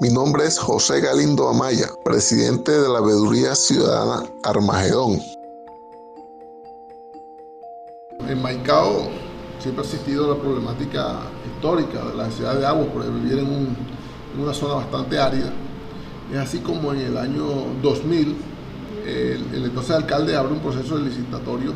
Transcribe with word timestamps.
Mi 0.00 0.08
nombre 0.08 0.46
es 0.46 0.58
José 0.58 1.02
Galindo 1.02 1.46
Amaya, 1.46 1.86
presidente 2.02 2.72
de 2.72 2.88
la 2.88 3.02
Veeduría 3.02 3.54
Ciudadana 3.54 4.26
Armagedón. 4.44 5.20
En 8.26 8.40
Maicao 8.40 9.10
siempre 9.58 9.82
ha 9.82 9.84
existido 9.84 10.34
la 10.34 10.40
problemática 10.40 11.18
histórica 11.44 12.02
de 12.02 12.14
la 12.14 12.24
necesidad 12.24 12.58
de 12.58 12.66
agua 12.66 12.86
por 12.86 13.12
vivir 13.12 13.40
en, 13.40 13.76
una 14.42 14.54
zona 14.54 14.76
bastante 14.76 15.18
árida. 15.18 15.52
Es 16.32 16.38
así 16.38 16.60
como 16.60 16.94
en 16.94 17.00
el 17.00 17.18
año 17.18 17.44
2000 17.82 18.36
el, 19.06 19.54
el 19.54 19.64
entonces 19.66 19.90
alcalde 19.90 20.34
abre 20.34 20.54
un 20.54 20.60
proceso 20.60 20.96
de 20.96 21.10
licitatorio 21.10 21.74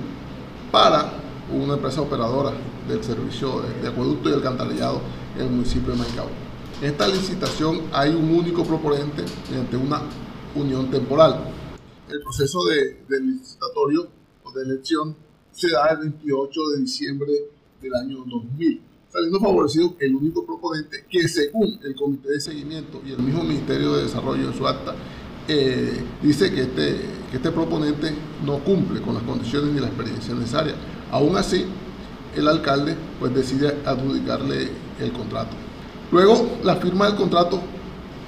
para 0.73 1.13
una 1.53 1.75
empresa 1.75 2.01
operadora 2.01 2.53
del 2.89 3.05
servicio 3.05 3.61
de, 3.83 3.87
acueducto 3.87 4.31
y 4.31 4.33
alcantarillado 4.33 5.03
en 5.37 5.43
el 5.43 5.51
municipio 5.51 5.93
de 5.93 5.99
Maicao. 5.99 6.44
Esta 6.85 7.09
licitación 7.09 7.81
hay 7.95 8.11
un 8.11 8.31
único 8.31 8.63
proponente 8.63 9.25
mediante 9.49 9.75
una 9.75 10.03
unión 10.55 10.91
temporal. 10.91 11.51
El 12.11 12.21
proceso 12.21 12.63
de, 12.67 13.01
de 13.09 13.21
licitatorio 13.23 14.07
o 14.43 14.53
de 14.53 14.65
elección 14.65 15.17
se 15.51 15.71
da 15.71 15.89
el 15.93 16.11
28 16.11 16.61
de 16.75 16.81
diciembre 16.83 17.33
del 17.81 17.95
año 17.95 18.19
2000, 18.27 18.83
saliendo 19.09 19.41
favorecido 19.41 19.97
el 19.99 20.15
único 20.15 20.45
proponente 20.45 21.07
que 21.09 21.27
según 21.27 21.81
el 21.83 21.95
Comité 21.95 22.33
de 22.33 22.41
Seguimiento 22.43 23.01
y 23.07 23.13
el 23.13 23.19
mismo 23.21 23.45
Ministerio 23.45 23.95
de 23.95 24.03
Desarrollo 24.03 24.47
en 24.47 24.53
su 24.53 24.67
acta, 24.67 24.95
eh, 25.49 25.91
dice 26.21 26.53
que 26.53 26.61
este, 26.61 27.01
que 27.31 27.37
este 27.39 27.51
proponente 27.51 28.13
no 28.45 28.63
cumple 28.63 29.01
con 29.01 29.15
las 29.15 29.23
condiciones 29.23 29.73
ni 29.73 29.81
la 29.81 29.87
experiencia 29.87 30.35
necesaria. 30.35 30.75
Aún 31.11 31.35
así, 31.39 31.65
el 32.37 32.47
alcalde 32.47 32.95
pues 33.19 33.35
decide 33.35 33.75
adjudicarle 33.87 34.69
el 35.01 35.13
contrato. 35.13 35.57
Luego, 36.11 36.59
la 36.63 36.77
firma 36.77 37.07
del 37.07 37.17
contrato 37.17 37.61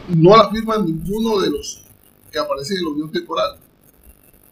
no 0.08 0.36
la 0.36 0.48
firma 0.50 0.78
ninguno 0.78 1.40
de 1.40 1.50
los 1.50 1.82
que 2.30 2.38
aparecen 2.38 2.78
en 2.78 2.84
la 2.84 2.90
unión 2.90 3.10
temporal. 3.10 3.58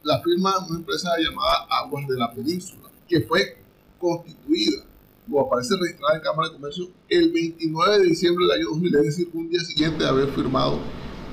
La 0.02 0.20
firma 0.20 0.52
una 0.68 0.78
empresa 0.78 1.10
llamada 1.18 1.66
Aguas 1.70 2.06
de 2.08 2.18
la 2.18 2.32
Península, 2.32 2.90
que 3.08 3.22
fue 3.22 3.58
constituida 3.98 4.84
o 5.30 5.40
aparece 5.40 5.74
registrada 5.80 6.16
en 6.16 6.22
Cámara 6.22 6.48
de 6.48 6.54
Comercio 6.56 6.88
el 7.08 7.32
29 7.32 7.98
de 7.98 8.04
diciembre 8.04 8.44
del 8.44 8.60
año 8.60 8.68
2000, 8.70 8.96
es 8.96 9.02
decir, 9.04 9.30
un 9.32 9.48
día 9.48 9.60
siguiente 9.60 10.04
de 10.04 10.10
haber 10.10 10.28
firmado 10.28 10.78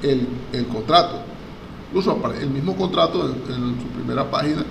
el, 0.01 0.27
el 0.53 0.67
contrato. 0.67 1.21
Incluso 1.89 2.17
el 2.39 2.49
mismo 2.49 2.77
contrato 2.77 3.27
en, 3.27 3.81
su 3.81 3.87
primera 3.87 4.29
página 4.31 4.63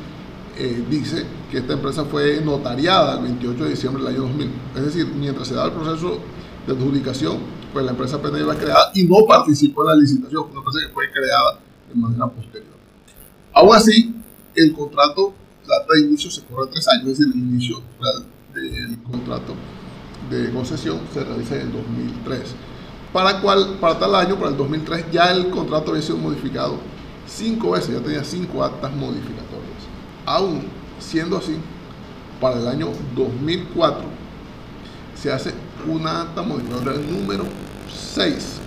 eh, 0.57 0.83
dice 0.89 1.27
que 1.51 1.59
esta 1.59 1.75
empresa 1.75 2.05
fue 2.07 2.41
notariada 2.41 3.19
el 3.19 3.25
28 3.25 3.65
de 3.65 3.71
diciembre 3.71 4.03
del 4.03 4.15
año 4.15 4.23
2000. 4.23 4.51
Es 4.77 4.85
decir, 4.87 5.07
mientras 5.07 5.49
se 5.49 5.55
daba 5.55 5.69
el 5.69 5.75
proceso 5.75 6.19
de 6.67 6.73
adjudicación, 6.73 7.39
pues 7.73 7.85
la 7.85 7.93
empresa 7.93 8.17
apenas 8.17 8.41
iba 8.41 8.55
creada 8.55 8.91
y 8.95 9.05
no 9.05 9.25
participó 9.27 9.83
en 9.83 9.89
la 9.89 9.97
licitación, 9.97 10.45
una 10.51 10.59
empresa 10.59 10.87
que 10.87 10.93
fue 10.93 11.11
creada 11.11 11.59
de 11.89 11.95
manera 11.95 12.27
posterior. 12.27 12.75
Aún 13.53 13.75
así, 13.75 14.15
el 14.55 14.73
contrato, 14.73 15.35
la 15.67 15.79
data 15.79 15.95
de 15.95 16.01
inicio 16.01 16.31
se 16.31 16.43
corre 16.45 16.71
tres 16.73 16.87
años, 16.89 17.09
es 17.09 17.19
decir, 17.19 17.33
el 17.35 17.41
inicio 17.41 17.83
del 18.55 19.03
contrato 19.03 19.55
de 20.29 20.53
concesión 20.53 21.01
se 21.13 21.25
realiza 21.25 21.57
en 21.57 21.63
el 21.63 21.73
2003 21.73 22.55
para, 23.13 23.41
cual, 23.41 23.79
para 23.81 23.99
tal 23.99 24.15
año, 24.15 24.37
para 24.37 24.51
el 24.51 24.57
2003, 24.57 25.07
ya 25.11 25.31
el 25.33 25.51
contrato 25.51 25.91
había 25.91 26.03
sido 26.03 26.19
modificado 26.19 26.79
cinco 27.27 27.73
veces, 27.73 27.95
ya 27.95 28.01
tenía 28.01 28.25
cinco 28.25 28.63
actas 28.63 28.93
modificatorias. 28.95 29.83
Aún 30.27 30.63
siendo 30.99 31.37
así, 31.37 31.57
para 32.41 32.59
el 32.59 32.69
año 32.69 32.89
2004 33.17 34.03
se 35.15 35.33
hace 35.33 35.53
una 35.87 36.23
acta 36.23 36.43
modificatoria 36.43 37.01
número 37.01 37.45
6, 37.89 38.61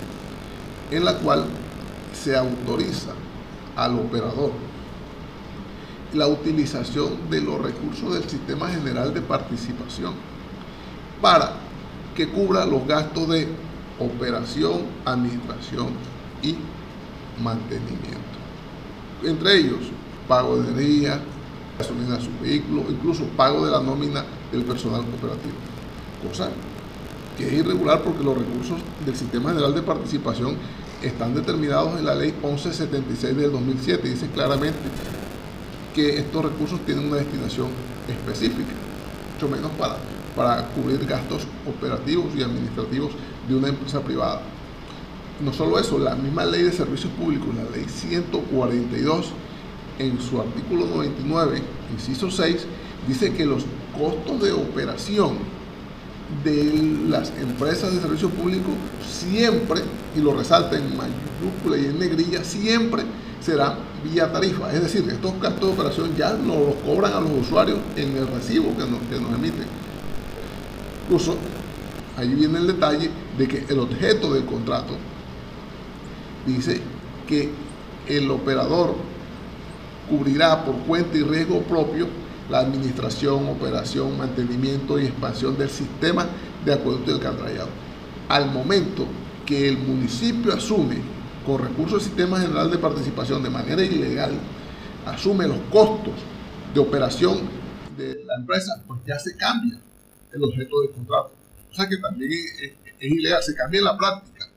en 0.91 1.05
la 1.05 1.17
cual 1.17 1.45
se 2.13 2.35
autoriza 2.35 3.11
al 3.75 3.99
operador 3.99 4.51
la 6.13 6.27
utilización 6.27 7.29
de 7.29 7.41
los 7.41 7.61
recursos 7.61 8.13
del 8.13 8.29
Sistema 8.29 8.69
General 8.69 9.13
de 9.13 9.21
Participación 9.21 10.13
para 11.21 11.53
que 12.15 12.27
cubra 12.27 12.65
los 12.65 12.85
gastos 12.87 13.29
de 13.29 13.47
operación, 13.99 14.81
administración 15.05 15.87
y 16.41 16.55
mantenimiento. 17.41 18.19
Entre 19.23 19.57
ellos, 19.57 19.79
pago 20.27 20.57
de 20.57 20.69
energía, 20.69 21.19
gasolina 21.77 22.17
a 22.17 22.21
su 22.21 22.29
vehículo, 22.41 22.83
incluso 22.89 23.23
pago 23.35 23.65
de 23.65 23.71
la 23.71 23.81
nómina 23.81 24.23
del 24.51 24.63
personal 24.63 25.01
cooperativo. 25.01 25.55
Cosa 26.27 26.49
que 27.37 27.47
es 27.47 27.53
irregular 27.53 28.01
porque 28.03 28.23
los 28.23 28.37
recursos 28.37 28.79
del 29.05 29.15
Sistema 29.15 29.49
General 29.49 29.73
de 29.73 29.81
Participación 29.81 30.55
están 31.01 31.33
determinados 31.33 31.99
en 31.99 32.05
la 32.05 32.15
ley 32.15 32.31
1176 32.31 33.35
del 33.35 33.51
2007 33.51 34.07
y 34.07 34.11
dice 34.11 34.27
claramente 34.27 34.79
que 35.93 36.17
estos 36.17 36.45
recursos 36.45 36.79
tienen 36.85 37.07
una 37.07 37.17
destinación 37.17 37.67
específica, 38.07 38.71
mucho 39.33 39.47
menos 39.47 39.71
para, 39.77 39.97
para 40.35 40.67
cubrir 40.69 41.05
gastos 41.05 41.43
operativos 41.67 42.27
y 42.35 42.41
administrativos 42.41 43.11
de 43.47 43.55
una 43.55 43.67
empresa 43.67 44.01
privada. 44.01 44.41
No 45.43 45.51
solo 45.51 45.77
eso, 45.79 45.99
la 45.99 46.15
misma 46.15 46.45
ley 46.45 46.63
de 46.63 46.71
servicios 46.71 47.11
públicos, 47.13 47.49
la 47.55 47.75
ley 47.75 47.85
142, 47.87 49.31
en 49.99 50.19
su 50.19 50.39
artículo 50.39 50.85
99, 50.87 51.61
inciso 51.91 52.31
6, 52.31 52.65
dice 53.07 53.33
que 53.33 53.45
los 53.45 53.65
costos 53.97 54.41
de 54.41 54.51
operación 54.51 55.37
de 56.43 57.07
las 57.09 57.31
empresas 57.39 57.93
de 57.93 58.01
servicio 58.01 58.29
público 58.29 58.69
siempre, 59.07 59.81
y 60.15 60.19
lo 60.19 60.35
resalta 60.35 60.77
en 60.77 60.95
mayúscula 60.97 61.77
y 61.77 61.85
en 61.85 61.99
negrilla, 61.99 62.43
siempre 62.43 63.03
será 63.39 63.77
vía 64.03 64.31
tarifa. 64.31 64.73
Es 64.73 64.81
decir, 64.81 65.05
estos 65.09 65.39
gastos 65.39 65.67
de 65.67 65.73
operación 65.73 66.15
ya 66.15 66.33
nos 66.33 66.57
los 66.57 66.75
cobran 66.85 67.13
a 67.13 67.19
los 67.19 67.31
usuarios 67.31 67.79
en 67.95 68.15
el 68.17 68.27
recibo 68.27 68.75
que 68.75 68.85
nos, 68.85 69.01
que 69.09 69.19
nos 69.19 69.33
emiten. 69.33 69.65
Incluso 71.03 71.35
ahí 72.17 72.33
viene 72.33 72.59
el 72.59 72.67
detalle 72.67 73.09
de 73.37 73.47
que 73.47 73.65
el 73.67 73.79
objeto 73.79 74.33
del 74.33 74.45
contrato 74.45 74.93
dice 76.45 76.81
que 77.27 77.49
el 78.07 78.29
operador 78.31 78.95
cubrirá 80.09 80.63
por 80.63 80.75
cuenta 80.79 81.17
y 81.17 81.23
riesgo 81.23 81.61
propio 81.61 82.07
la 82.49 82.59
administración, 82.59 83.47
operación, 83.47 84.17
mantenimiento 84.17 84.99
y 84.99 85.05
expansión 85.05 85.57
del 85.57 85.69
sistema 85.69 86.27
de 86.65 86.73
acueducto 86.73 87.11
y 87.11 87.13
alcantarillado. 87.15 87.69
Al 88.29 88.51
momento 88.51 89.05
que 89.45 89.67
el 89.67 89.77
municipio 89.77 90.53
asume 90.53 90.97
con 91.45 91.61
recursos 91.61 91.99
del 91.99 92.07
Sistema 92.09 92.39
General 92.39 92.71
de 92.71 92.77
Participación 92.77 93.43
de 93.43 93.49
manera 93.49 93.83
ilegal, 93.83 94.31
asume 95.05 95.47
los 95.47 95.59
costos 95.71 96.13
de 96.73 96.79
operación 96.79 97.41
de 97.97 98.23
la 98.25 98.35
empresa, 98.35 98.81
pues 98.87 98.99
ya 99.05 99.19
se 99.19 99.35
cambia 99.35 99.79
el 100.31 100.43
objeto 100.43 100.81
del 100.81 100.91
contrato 100.91 101.43
sea 101.73 101.89
que 101.89 101.97
también 101.97 102.31
es, 102.31 103.11
ilegal, 103.11 103.43
se 103.43 103.55
cambia 103.55 103.81
la 103.81 103.97
práctica, 103.97 104.47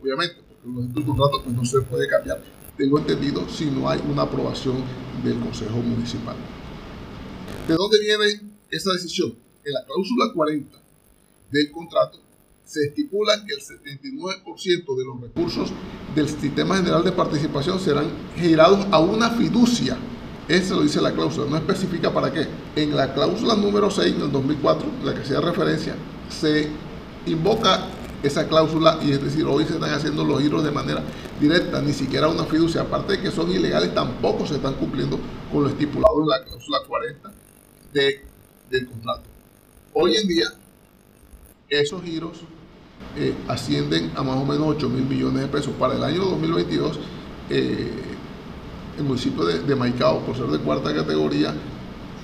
obviamente, 0.00 0.36
porque 0.48 1.00
el 1.00 1.06
contrato 1.06 1.42
pues, 1.42 1.56
no 1.56 1.64
se 1.64 1.80
puede 1.82 2.08
cambiar, 2.08 2.40
tengo 2.76 2.98
entendido, 2.98 3.48
si 3.48 3.70
no 3.70 3.88
hay 3.88 4.02
una 4.10 4.22
aprobación 4.22 4.76
del 5.24 5.38
Consejo 5.38 5.76
Municipal. 5.76 6.36
¿De 7.66 7.74
dónde 7.74 7.98
viene 7.98 8.48
esa 8.70 8.92
decisión? 8.92 9.34
En 9.64 9.72
la 9.72 9.84
cláusula 9.84 10.32
40 10.32 10.78
del 11.50 11.72
contrato 11.72 12.20
se 12.64 12.84
estipula 12.84 13.44
que 13.44 13.54
el 13.54 13.60
79% 13.60 14.96
de 14.96 15.04
los 15.04 15.20
recursos 15.20 15.72
del 16.14 16.28
Sistema 16.28 16.76
General 16.76 17.02
de 17.02 17.10
Participación 17.10 17.80
serán 17.80 18.06
girados 18.36 18.86
a 18.92 19.00
una 19.00 19.30
fiducia. 19.30 19.96
Eso 20.46 20.76
lo 20.76 20.82
dice 20.82 21.00
la 21.00 21.12
cláusula, 21.12 21.50
no 21.50 21.56
especifica 21.56 22.14
para 22.14 22.32
qué. 22.32 22.46
En 22.76 22.94
la 22.94 23.12
cláusula 23.12 23.56
número 23.56 23.90
6 23.90 24.16
del 24.16 24.30
2004, 24.30 24.88
la 25.02 25.14
que 25.14 25.22
hacía 25.22 25.40
referencia, 25.40 25.96
se 26.28 26.68
invoca 27.26 27.88
esa 28.22 28.46
cláusula 28.46 29.00
y 29.02 29.10
es 29.10 29.20
decir, 29.20 29.44
hoy 29.44 29.64
se 29.64 29.74
están 29.74 29.90
haciendo 29.90 30.24
los 30.24 30.40
giros 30.40 30.62
de 30.62 30.70
manera 30.70 31.02
directa, 31.40 31.82
ni 31.82 31.92
siquiera 31.92 32.28
una 32.28 32.44
fiducia, 32.44 32.82
aparte 32.82 33.14
de 33.14 33.22
que 33.22 33.32
son 33.32 33.50
ilegales, 33.50 33.92
tampoco 33.92 34.46
se 34.46 34.54
están 34.54 34.74
cumpliendo 34.74 35.18
con 35.50 35.64
lo 35.64 35.68
estipulado 35.68 36.22
en 36.22 36.28
la 36.28 36.44
cláusula 36.44 36.78
40 36.86 37.45
de, 37.96 38.20
del 38.70 38.86
contrato. 38.86 39.22
Hoy 39.94 40.16
en 40.16 40.28
día, 40.28 40.46
esos 41.70 42.02
giros 42.02 42.42
eh, 43.16 43.34
ascienden 43.48 44.12
a 44.14 44.22
más 44.22 44.36
o 44.36 44.44
menos 44.44 44.66
8 44.68 44.88
mil 44.90 45.04
millones 45.04 45.42
de 45.42 45.48
pesos. 45.48 45.72
Para 45.78 45.94
el 45.94 46.04
año 46.04 46.24
2022, 46.24 46.98
eh, 47.50 47.90
el 48.98 49.04
municipio 49.04 49.44
de, 49.44 49.74
Maicao, 49.74 50.20
por 50.20 50.36
ser 50.36 50.46
de 50.46 50.58
cuarta 50.58 50.94
categoría, 50.94 51.54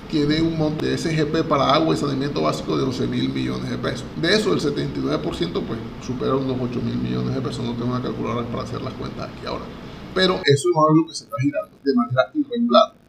tiene 0.09 0.41
un 0.41 0.57
monte 0.57 0.85
de 0.85 0.97
SGP 0.97 1.47
para 1.47 1.73
agua 1.73 1.95
y 1.95 1.97
saneamiento 1.97 2.43
básico 2.43 2.77
de 2.77 2.83
11 2.83 3.07
mil 3.07 3.29
millones 3.29 3.71
de 3.71 3.77
pesos. 3.79 4.05
De 4.21 4.35
eso, 4.35 4.53
el 4.53 4.59
79% 4.59 5.21
pues 5.65 5.79
supera 6.05 6.35
unos 6.35 6.57
8 6.61 6.81
mil 6.81 6.97
millones 6.97 7.33
de 7.33 7.41
pesos. 7.41 7.65
No 7.65 7.73
tengo 7.73 7.87
una 7.87 8.01
calculadora 8.01 8.45
para 8.47 8.63
hacer 8.63 8.81
las 8.81 8.93
cuentas 8.93 9.27
aquí 9.27 9.47
ahora. 9.47 9.65
Pero 10.13 10.35
eso 10.45 10.69
es 10.69 10.95
lo 10.95 11.07
que 11.07 11.15
se 11.15 11.23
está 11.23 11.35
girando 11.41 11.75
de 11.83 11.95
manera 11.95 12.29
irregular. 12.35 13.02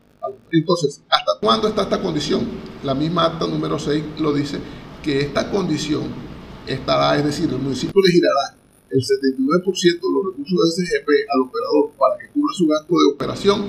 Entonces, 0.51 1.03
¿hasta 1.09 1.33
cuándo 1.41 1.69
está 1.69 1.83
esta 1.83 2.01
condición? 2.01 2.47
La 2.83 2.95
misma 2.95 3.27
acta 3.27 3.47
número 3.47 3.79
6 3.79 4.05
lo 4.19 4.33
dice, 4.33 4.59
que 5.03 5.21
esta 5.21 5.51
condición 5.51 6.05
estará, 6.67 7.17
es 7.19 7.25
decir, 7.25 7.51
el 7.51 7.59
municipio 7.59 8.01
le 8.03 8.13
girará 8.13 8.57
el 8.91 9.01
79% 9.01 9.83
de 9.83 10.13
los 10.13 10.27
recursos 10.27 10.77
de 10.77 10.87
SGP 10.87 11.09
al 11.35 11.41
operador 11.41 11.91
para 11.99 12.19
que 12.19 12.29
cubra 12.29 12.55
su 12.55 12.67
gasto 12.67 12.95
de 12.95 13.13
operación 13.13 13.67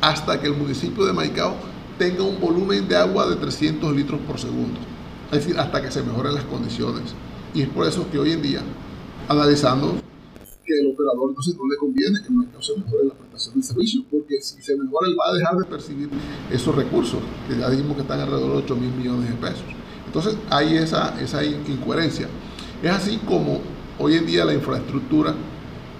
hasta 0.00 0.40
que 0.40 0.48
el 0.48 0.54
municipio 0.54 1.06
de 1.06 1.12
Maicao 1.12 1.54
tenga 1.98 2.24
un 2.24 2.40
volumen 2.40 2.88
de 2.88 2.96
agua 2.96 3.28
de 3.28 3.36
300 3.36 3.94
litros 3.94 4.20
por 4.26 4.38
segundo. 4.38 4.80
Es 5.30 5.38
decir, 5.38 5.58
hasta 5.58 5.80
que 5.80 5.90
se 5.90 6.02
mejoren 6.02 6.34
las 6.34 6.44
condiciones. 6.44 7.14
Y 7.54 7.62
es 7.62 7.68
por 7.68 7.86
eso 7.86 8.10
que 8.10 8.18
hoy 8.18 8.32
en 8.32 8.42
día, 8.42 8.62
analizando 9.28 10.03
que 10.64 10.80
el 10.80 10.92
operador 10.92 11.30
entonces 11.30 11.56
no 11.56 11.68
le 11.68 11.76
conviene 11.76 12.20
que 12.22 12.30
Maicao 12.30 12.62
se 12.62 12.76
mejore 12.76 13.04
la 13.04 13.14
prestación 13.14 13.54
del 13.54 13.64
servicio, 13.64 14.04
porque 14.10 14.40
si 14.40 14.62
se 14.62 14.76
mejora 14.76 15.08
él 15.08 15.16
va 15.18 15.30
a 15.30 15.34
dejar 15.34 15.56
de 15.56 15.64
percibir 15.66 16.08
esos 16.50 16.74
recursos, 16.74 17.20
que 17.48 17.58
ya 17.58 17.70
dijimos 17.70 17.96
que 17.96 18.02
están 18.02 18.20
alrededor 18.20 18.52
de 18.52 18.58
8 18.58 18.76
mil 18.76 18.92
millones 18.92 19.28
de 19.28 19.36
pesos. 19.36 19.64
Entonces 20.06 20.36
hay 20.50 20.76
esa, 20.76 21.20
esa 21.20 21.44
incoherencia. 21.44 22.28
Es 22.82 22.90
así 22.90 23.18
como 23.18 23.60
hoy 23.98 24.14
en 24.14 24.26
día 24.26 24.44
la 24.44 24.54
infraestructura 24.54 25.34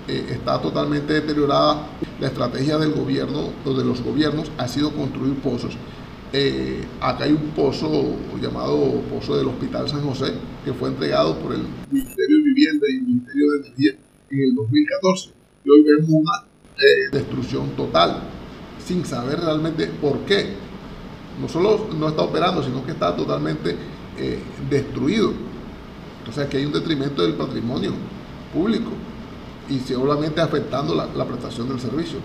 eh, 0.07 0.27
está 0.31 0.61
totalmente 0.61 1.13
deteriorada. 1.13 1.89
La 2.21 2.29
estrategia 2.29 2.79
del 2.79 2.93
gobierno, 2.93 3.51
o 3.65 3.75
de 3.75 3.85
los 3.85 4.03
gobiernos, 4.03 4.51
ha 4.59 4.69
sido 4.69 4.93
construir 4.93 5.35
pozos. 5.37 5.77
Eh, 6.33 6.85
acá 7.01 7.25
hay 7.25 7.33
un 7.33 7.51
pozo 7.51 8.17
llamado 8.43 9.01
Pozo 9.09 9.37
del 9.37 9.47
Hospital 9.47 9.89
San 9.89 10.03
José, 10.03 10.33
que 10.65 10.73
fue 10.73 10.89
entregado 10.89 11.39
por 11.39 11.55
el 11.55 11.63
Ministerio 11.91 12.39
de 12.39 12.43
Vivienda 12.43 12.87
y 12.91 12.97
el 12.97 13.03
Ministerio 13.03 13.51
de 13.51 13.59
Energía 13.59 13.93
en 14.31 14.41
el 14.41 14.55
2014. 14.55 15.31
Y 15.65 15.71
hoy 15.71 15.83
vemos 15.83 16.11
una 16.11 16.45
eh, 16.77 17.11
destrucción 17.13 17.71
total, 17.77 18.23
sin 18.85 19.05
saber 19.05 19.41
realmente 19.41 19.87
por 19.87 20.19
qué. 20.21 20.55
No 21.41 21.49
solo 21.49 21.89
no 21.99 22.09
está 22.09 22.23
operando, 22.23 22.63
sino 22.63 22.85
que 22.85 22.93
está 22.93 23.15
totalmente 23.17 23.77
destruido. 24.71 25.33
Entonces 26.21 26.47
aquí 26.47 26.57
hay 26.57 26.67
un 26.67 26.73
detrimento 26.73 27.23
del 27.23 27.35
patrimonio 27.35 27.93
público 28.53 28.91
y 29.69 29.79
seguramente 29.81 30.41
afectando 30.41 30.95
la, 30.95 31.25
prestación 31.27 31.69
del 31.69 31.81
servicio. 31.81 32.19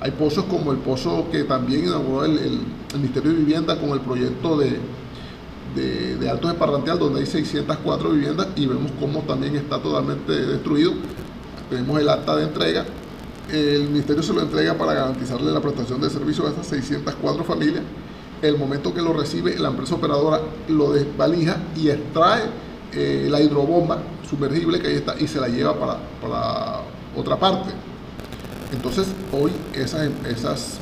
Hay 0.00 0.12
pozos 0.12 0.44
como 0.44 0.72
el 0.72 0.78
pozo 0.78 1.26
que 1.30 1.44
también 1.44 1.84
inauguró 1.84 2.24
el, 2.24 2.60
Ministerio 2.94 3.32
de 3.32 3.38
Vivienda 3.38 3.78
con 3.78 3.90
el 3.90 4.00
proyecto 4.00 4.56
de, 4.56 4.78
de, 5.74 6.30
Altos 6.30 6.52
Esparranteal, 6.52 6.98
donde 6.98 7.20
hay 7.20 7.26
604 7.26 8.10
viviendas 8.10 8.48
y 8.54 8.66
vemos 8.66 8.92
cómo 9.00 9.20
también 9.22 9.56
está 9.56 9.82
totalmente 9.82 10.32
destruido. 10.32 10.92
Tenemos 11.74 12.00
el 12.00 12.08
acta 12.08 12.36
de 12.36 12.44
entrega. 12.44 12.84
El 13.52 13.88
Ministerio 13.88 14.22
se 14.22 14.32
lo 14.32 14.42
entrega 14.42 14.74
para 14.74 14.94
garantizarle 14.94 15.50
la 15.50 15.60
prestación 15.60 16.00
de 16.00 16.08
servicio 16.08 16.46
a 16.46 16.50
estas 16.50 16.68
604 16.68 17.42
familias. 17.42 17.82
El 18.40 18.56
momento 18.58 18.94
que 18.94 19.02
lo 19.02 19.12
recibe, 19.12 19.58
la 19.58 19.70
empresa 19.70 19.96
operadora 19.96 20.40
lo 20.68 20.92
desvalija 20.92 21.56
y 21.74 21.88
extrae 21.88 22.42
eh, 22.92 23.26
la 23.28 23.40
hidrobomba 23.40 23.98
sumergible 24.30 24.78
que 24.78 24.86
ahí 24.86 24.94
está 24.94 25.16
y 25.18 25.26
se 25.26 25.40
la 25.40 25.48
lleva 25.48 25.74
para, 25.74 25.98
para 26.22 26.82
otra 27.16 27.40
parte. 27.40 27.70
Entonces 28.72 29.08
hoy 29.32 29.50
esas, 29.74 30.10
esas 30.28 30.78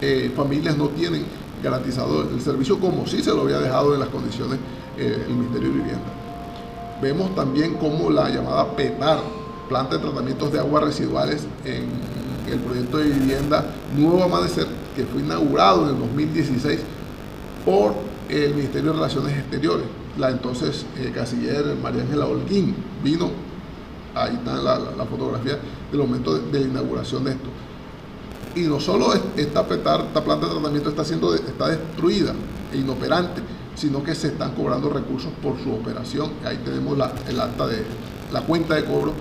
eh, 0.00 0.32
familias 0.34 0.76
no 0.76 0.88
tienen 0.88 1.24
garantizado 1.62 2.28
el 2.28 2.40
servicio 2.40 2.80
como 2.80 3.06
si 3.06 3.22
se 3.22 3.30
lo 3.30 3.42
había 3.42 3.60
dejado 3.60 3.94
en 3.94 4.00
las 4.00 4.08
condiciones 4.08 4.58
eh, 4.98 5.24
el 5.28 5.32
Ministerio 5.32 5.68
de 5.68 5.74
Vivienda. 5.76 6.12
Vemos 7.00 7.32
también 7.36 7.74
como 7.74 8.10
la 8.10 8.28
llamada 8.30 8.74
PETAR, 8.74 9.45
planta 9.68 9.96
de 9.96 10.02
tratamientos 10.02 10.52
de 10.52 10.58
aguas 10.58 10.84
residuales 10.84 11.46
en 11.64 11.84
el 12.52 12.58
proyecto 12.60 12.98
de 12.98 13.10
vivienda 13.10 13.64
Nuevo 13.96 14.22
Amanecer, 14.22 14.66
que 14.94 15.04
fue 15.04 15.22
inaugurado 15.22 15.84
en 15.84 15.94
el 15.94 15.98
2016 15.98 16.80
por 17.64 17.94
el 18.28 18.54
Ministerio 18.54 18.90
de 18.90 18.96
Relaciones 18.96 19.38
Exteriores 19.38 19.86
la 20.18 20.30
entonces 20.30 20.86
eh, 20.98 21.12
canciller 21.14 21.76
María 21.82 22.02
Ángela 22.02 22.26
Holguín 22.26 22.74
vino, 23.02 23.30
ahí 24.14 24.34
está 24.34 24.56
la, 24.56 25.04
fotografía 25.04 25.58
del 25.90 26.00
momento 26.00 26.38
de, 26.38 26.60
la 26.60 26.66
inauguración 26.66 27.24
de 27.24 27.32
esto. 27.32 27.48
Y 28.54 28.62
no 28.62 28.80
solo 28.80 29.12
esta, 29.36 29.66
planta 29.66 30.06
de 30.06 30.52
tratamiento 30.52 30.88
está, 30.88 31.04
siendo, 31.04 31.34
está 31.34 31.68
destruida 31.68 32.32
e 32.72 32.78
inoperante, 32.78 33.42
sino 33.74 34.02
que 34.02 34.14
se 34.14 34.28
están 34.28 34.54
cobrando 34.54 34.88
recursos 34.88 35.30
por 35.42 35.62
su 35.62 35.70
operación. 35.72 36.32
Ahí 36.46 36.58
tenemos 36.64 36.98
el 37.28 37.40
acta 37.40 37.66
de 37.66 37.84
la 38.32 38.40
cuenta 38.40 38.74
de 38.74 38.84
cobro 38.84 39.12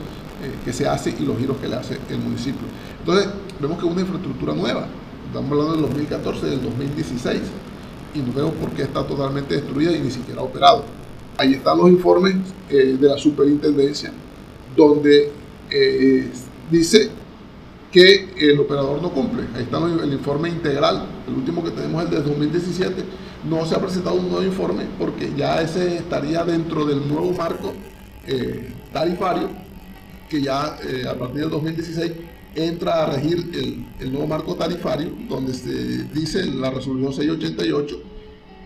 que 0.64 0.74
se 0.74 0.88
hace 0.88 1.16
y 1.18 1.26
los 1.26 1.38
giros 1.38 1.58
que 1.58 1.68
le 1.68 1.76
hace 1.76 1.98
el 2.10 2.20
municipio. 2.20 2.68
Entonces, 3.00 3.30
vemos 3.60 3.80
que 3.80 3.86
es 3.86 3.92
una 3.92 4.02
infraestructura 4.02 4.54
nueva. 4.54 4.88
Estamos 5.28 5.52
hablando 5.52 5.74
del 5.74 5.82
2014 5.82 6.48
y 6.48 6.50
del 6.50 6.64
2016 6.64 7.42
y 8.16 8.20
no 8.20 8.34
vemos 8.34 8.54
por 8.54 8.70
qué 8.72 8.84
está 8.84 9.06
totalmente 9.06 9.56
destruida 9.56 9.92
y 9.92 10.00
ni 10.00 10.12
siquiera 10.12 10.42
operado. 10.42 10.84
Ahí 11.38 11.54
están 11.54 11.78
los 11.78 11.90
informes 11.90 12.36
eh, 12.70 12.98
de 13.00 13.08
la 13.08 13.18
superintendencia, 13.18 14.12
donde 14.76 15.32
eh, 15.70 16.32
dice 16.72 17.10
que 17.92 18.34
el 18.38 18.60
operador 18.60 19.02
no 19.02 19.12
cumple. 19.12 19.44
Ahí 19.56 19.64
está 19.64 19.78
el 19.78 20.14
informe 20.14 20.50
integral, 20.50 21.06
el 21.28 21.34
último 21.34 21.64
que 21.64 21.72
tenemos 21.72 22.04
es 22.04 22.10
el 22.10 22.16
de 22.16 22.30
2017. 22.30 23.04
No 23.50 23.66
se 23.66 23.76
ha 23.76 23.80
presentado 23.80 24.16
un 24.16 24.30
nuevo 24.30 24.44
informe 24.44 24.86
porque 24.98 25.32
ya 25.36 25.62
ese 25.62 25.98
estaría 25.98 26.44
dentro 26.44 26.86
del 26.86 27.08
nuevo 27.08 27.32
marco 27.34 27.74
eh, 28.26 28.74
tarifario 28.92 29.65
que 30.30 30.42
ya 30.42 30.78
a 31.10 31.14
partir 31.16 31.42
del 31.42 31.50
2016 31.50 32.12
entra 32.56 33.04
a 33.04 33.06
regir 33.12 33.86
el, 34.00 34.12
nuevo 34.12 34.28
marco 34.28 34.56
tarifario, 34.56 35.12
donde 35.28 35.54
se 35.54 36.04
dice 36.06 36.42
en 36.42 36.62
la 36.62 36.72
resolución 36.72 37.14
688 37.14 38.02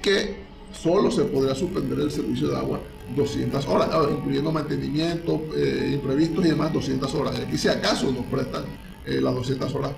que 0.01 0.37
solo 0.71 1.09
se 1.11 1.23
podrá 1.23 1.55
suspender 1.55 1.99
el 1.99 2.11
servicio 2.11 2.49
de 2.49 2.57
agua 2.57 2.79
200 3.15 3.65
horas, 3.67 3.89
ah, 3.91 4.07
incluyendo 4.11 4.51
mantenimiento, 4.51 5.41
eh, 5.55 5.91
imprevistos 5.95 6.45
y 6.45 6.49
demás 6.49 6.71
200 6.71 7.13
horas. 7.15 7.39
Y 7.39 7.41
aquí 7.41 7.57
si 7.57 7.67
acaso 7.67 8.11
nos 8.11 8.25
prestan 8.25 8.63
eh, 9.05 9.19
las 9.19 9.33
200 9.33 9.73
horas 9.75 9.91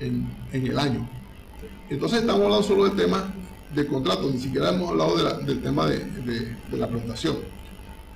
en, 0.00 0.28
el 0.52 0.78
año. 0.78 1.08
Entonces 1.88 2.20
estamos 2.20 2.42
hablando 2.42 2.62
solo 2.62 2.84
del 2.84 2.96
tema 2.96 3.32
de 3.74 3.86
contrato, 3.86 4.30
ni 4.30 4.38
siquiera 4.38 4.70
hemos 4.70 4.90
hablado 4.90 5.16
del 5.38 5.62
tema 5.62 5.86
de, 5.86 6.04
de 6.70 6.76
la 6.76 6.88
prestación. 6.88 7.36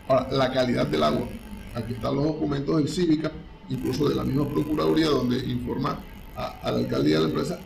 Ahora, 0.07 0.29
la 0.31 0.53
calidad 0.53 0.87
del 0.87 1.03
agua. 1.03 1.27
Aquí 1.75 1.95
están 1.95 2.17
los 2.17 2.25
documentos 2.25 2.77
del 2.77 2.89
Cívica 2.89 3.33
incluso 3.69 4.09
de 4.09 4.15
la 4.15 4.25
misma 4.25 4.49
Procuraduría, 4.49 5.09
donde 5.09 5.39
informa 5.39 5.99
a, 6.37 6.71
la 6.71 6.79
alcaldía 6.79 7.17
de 7.17 7.23
la 7.23 7.29
empresa 7.29 7.59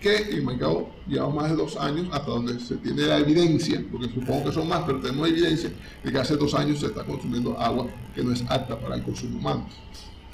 que 0.00 0.16
en 0.36 0.44
Maicao 0.44 0.90
lleva 1.08 1.30
más 1.30 1.50
de 1.50 1.56
dos 1.56 1.78
años, 1.78 2.06
hasta 2.12 2.30
donde 2.30 2.60
se 2.60 2.76
tiene 2.76 3.06
la 3.06 3.18
evidencia, 3.18 3.82
porque 3.90 4.12
supongo 4.12 4.44
que 4.44 4.52
son 4.52 4.68
más, 4.68 4.82
pero 4.84 5.00
tenemos 5.00 5.26
evidencia 5.26 5.70
de 6.02 6.12
que 6.12 6.18
hace 6.18 6.36
dos 6.36 6.52
años 6.54 6.80
se 6.80 6.86
está 6.86 7.04
consumiendo 7.04 7.58
agua 7.58 7.86
que 8.14 8.22
no 8.22 8.32
es 8.32 8.44
apta 8.50 8.78
para 8.78 8.96
el 8.96 9.02
consumo 9.02 9.38
humano. 9.38 9.66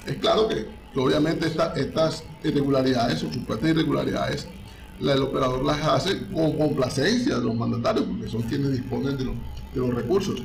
Es 0.05 0.17
claro 0.17 0.49
que, 0.49 0.65
obviamente 0.99 1.47
estas 1.47 2.23
irregularidades 2.43 3.23
o 3.23 3.31
supuestas 3.31 3.69
irregularidades, 3.69 4.47
el 4.99 5.21
operador 5.21 5.63
las 5.63 5.81
hace 5.87 6.27
con 6.27 6.51
complacencia 6.57 7.39
de 7.39 7.45
los 7.45 7.55
mandatarios, 7.55 8.05
porque 8.05 8.27
son 8.27 8.41
quienes 8.41 8.73
disponen 8.73 9.17
de 9.17 9.23
los, 9.23 9.35
de 9.73 9.79
los 9.79 9.93
recursos. 9.93 10.41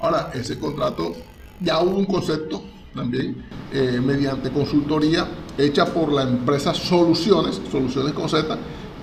Ahora, 0.00 0.32
ese 0.34 0.58
contrato, 0.58 1.14
ya 1.60 1.80
hubo 1.80 1.96
un 1.96 2.04
concepto 2.04 2.62
también 2.94 3.36
eh, 3.72 4.00
mediante 4.04 4.50
consultoría 4.50 5.26
hecha 5.58 5.86
por 5.86 6.12
la 6.12 6.22
empresa 6.22 6.74
Soluciones, 6.74 7.60
Soluciones 7.70 8.12
con 8.12 8.28
Z, 8.28 8.56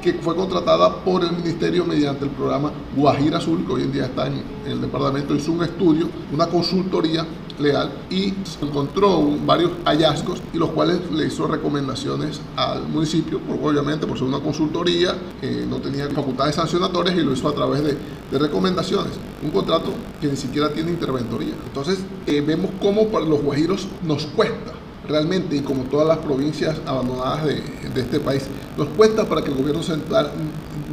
que 0.04 0.14
fue 0.16 0.36
contratada 0.36 0.98
por 0.98 1.24
el 1.24 1.32
ministerio 1.32 1.86
mediante 1.86 2.26
el 2.26 2.32
programa 2.32 2.74
Guajira 2.94 3.38
Azul, 3.38 3.66
que 3.66 3.72
hoy 3.72 3.84
en 3.84 3.94
día 3.94 4.06
está 4.06 4.28
en, 4.28 4.44
el 4.68 4.82
departamento, 4.82 5.34
hizo 5.34 5.54
un 5.54 5.64
estudio, 5.64 6.10
una 6.32 6.48
consultoría 6.48 7.26
legal 7.60 7.90
y 8.10 8.34
encontró 8.62 9.30
varios 9.46 9.72
hallazgos 9.86 10.42
y 10.54 10.58
los 10.58 10.70
cuales 10.72 11.00
le 11.12 11.28
hizo 11.28 11.48
recomendaciones 11.48 12.42
al 12.58 12.88
municipio, 12.88 13.40
obviamente 13.62 14.06
por 14.06 14.18
ser 14.18 14.28
una 14.28 14.40
consultoría, 14.40 15.16
eh, 15.42 15.66
no 15.70 15.78
tenía 15.78 16.10
facultades 16.10 16.56
sancionatorias 16.56 17.16
y 17.16 17.22
lo 17.22 17.32
hizo 17.32 17.48
a 17.48 17.54
través 17.54 17.84
de, 17.84 17.98
recomendaciones. 18.34 19.14
Un 19.44 19.52
contrato 19.52 19.94
que 20.20 20.26
ni 20.26 20.36
siquiera 20.36 20.74
tiene 20.74 20.90
interventoría. 20.90 21.54
Entonces 21.68 22.00
eh, 22.26 22.42
vemos 22.42 22.72
cómo 22.82 23.10
para 23.10 23.26
los 23.26 23.44
guajiros 23.44 23.88
nos 24.02 24.26
cuesta 24.26 24.74
realmente, 25.08 25.56
y 25.56 25.62
como 25.62 25.84
todas 25.84 26.08
las 26.08 26.18
provincias 26.20 26.78
abandonadas 26.86 27.46
de, 27.46 27.62
de 27.94 28.02
este 28.02 28.20
país, 28.20 28.44
nos 28.78 28.88
cuesta 28.90 29.28
para 29.28 29.42
que 29.42 29.52
el 29.52 29.58
gobierno 29.58 29.84
central 29.84 30.32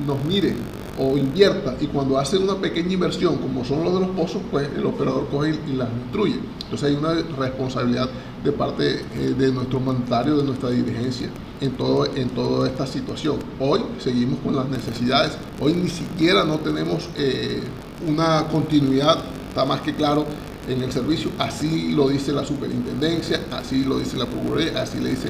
nos 0.07 0.25
mire 0.25 0.55
o 1.01 1.17
invierta 1.17 1.77
y 1.81 1.87
cuando 1.87 2.19
hace 2.19 2.37
una 2.37 2.57
pequeña 2.57 2.93
inversión 2.93 3.37
como 3.39 3.65
son 3.65 3.85
los 3.85 3.95
de 3.95 4.01
los 4.01 4.11
pozos, 4.11 4.43
pues 4.51 4.69
el 4.77 4.85
operador 4.85 5.29
coge 5.29 5.59
y, 5.67 5.73
las 5.73 5.89
destruye. 5.95 6.39
Entonces 6.63 6.91
hay 6.91 6.95
una 6.95 7.15
responsabilidad 7.39 8.09
de 8.45 8.53
parte 8.53 9.01
eh, 9.15 9.35
de 9.37 9.53
nuestro 9.53 9.81
mandatario, 9.81 10.37
de 10.37 10.45
nuestra 10.45 10.71
dirigencia 10.71 11.29
en, 11.61 11.73
todo, 11.73 12.05
en 12.15 12.29
toda 12.31 12.69
esta 12.69 12.87
situación. 12.87 13.37
Hoy 13.59 13.81
seguimos 13.99 14.41
con 14.41 14.55
las 14.55 14.69
necesidades, 14.69 15.39
hoy 15.61 15.73
ni 15.73 15.89
siquiera 15.89 16.45
no 16.45 16.59
tenemos 16.59 17.09
eh, 17.17 17.63
una 18.07 18.47
continuidad, 18.49 19.19
está 19.49 19.65
más 19.65 19.81
que 19.81 19.95
claro 19.95 20.27
en 20.73 20.83
el 20.83 20.93
servicio, 20.93 21.31
así 21.39 21.93
lo 21.93 22.09
dice 22.09 22.33
la 22.33 22.45
superintendencia, 22.45 23.41
así 23.53 23.85
lo 23.85 23.99
dice 23.99 24.17
la 24.17 24.27
Procuraduría, 24.27 24.83
así 24.83 24.99
le 24.99 25.11
dice, 25.11 25.29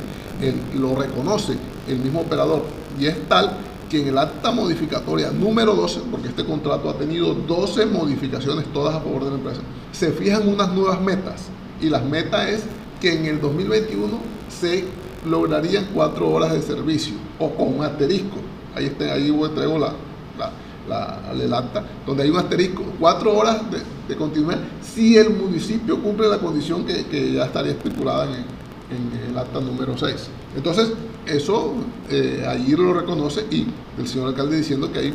lo 0.79 0.95
reconoce 0.95 1.55
el 1.89 1.99
mismo 1.99 2.21
operador 2.21 2.65
y 2.99 3.07
es 3.07 3.29
tal 3.29 3.53
que 3.89 4.01
en 4.01 4.09
el 4.09 4.19
acta 4.19 4.53
modificatoria 4.53 5.31
número 5.31 5.75
12, 5.75 6.03
porque 6.11 6.29
este 6.29 6.45
contrato 6.45 6.89
ha 6.89 6.95
tenido 6.95 7.35
12 7.35 7.87
modificaciones 7.87 8.73
todas 8.73 8.95
a 8.95 9.01
favor 9.01 9.25
de 9.25 9.31
la 9.31 9.37
empresa, 9.37 9.61
se 9.93 10.13
fijan 10.13 10.49
unas 10.49 10.73
nuevas 10.73 11.01
metas 11.01 11.49
y 11.81 11.89
las 11.89 12.05
metas 12.05 12.49
es 12.49 12.63
que 13.01 13.13
en 13.15 13.25
el 13.27 13.41
2021 13.41 14.19
se 14.49 14.85
lograrían 15.29 15.89
cuatro 15.95 16.29
horas 16.29 16.53
de 16.53 16.63
servicio 16.63 17.15
o 17.39 17.51
con 17.55 17.79
un 17.79 17.85
asterisco. 17.85 18.37
Ahí, 18.75 18.87
está, 18.87 19.13
ahí 19.15 19.33
traigo 19.55 19.79
la, 19.79 19.95
la, 20.91 21.33
el 21.33 21.55
acta, 21.55 21.85
donde 22.07 22.25
hay 22.25 22.31
un 22.31 22.37
asterisco, 22.37 22.83
cuatro 22.99 23.37
horas 23.37 23.63
de, 23.71 24.17
continuidad, 24.17 24.59
si 24.83 25.17
el 25.17 25.31
municipio 25.31 26.03
cumple 26.03 26.29
la 26.29 26.39
condición 26.39 26.85
que, 26.85 27.33
ya 27.33 27.45
estaría 27.45 27.73
estipulada 27.73 28.25
en, 28.25 28.45
en, 28.91 29.31
el 29.31 29.39
acta 29.39 29.61
número 29.61 29.97
6. 29.97 30.15
Entonces, 30.57 30.93
eso 31.27 31.75
eh, 32.11 32.45
allí 32.47 32.73
lo 32.73 32.93
reconoce 32.93 33.47
y 33.51 33.67
el 33.99 34.09
señor 34.09 34.29
alcalde 34.29 34.57
diciendo 34.57 34.91
que 34.93 34.99
hay 34.99 35.15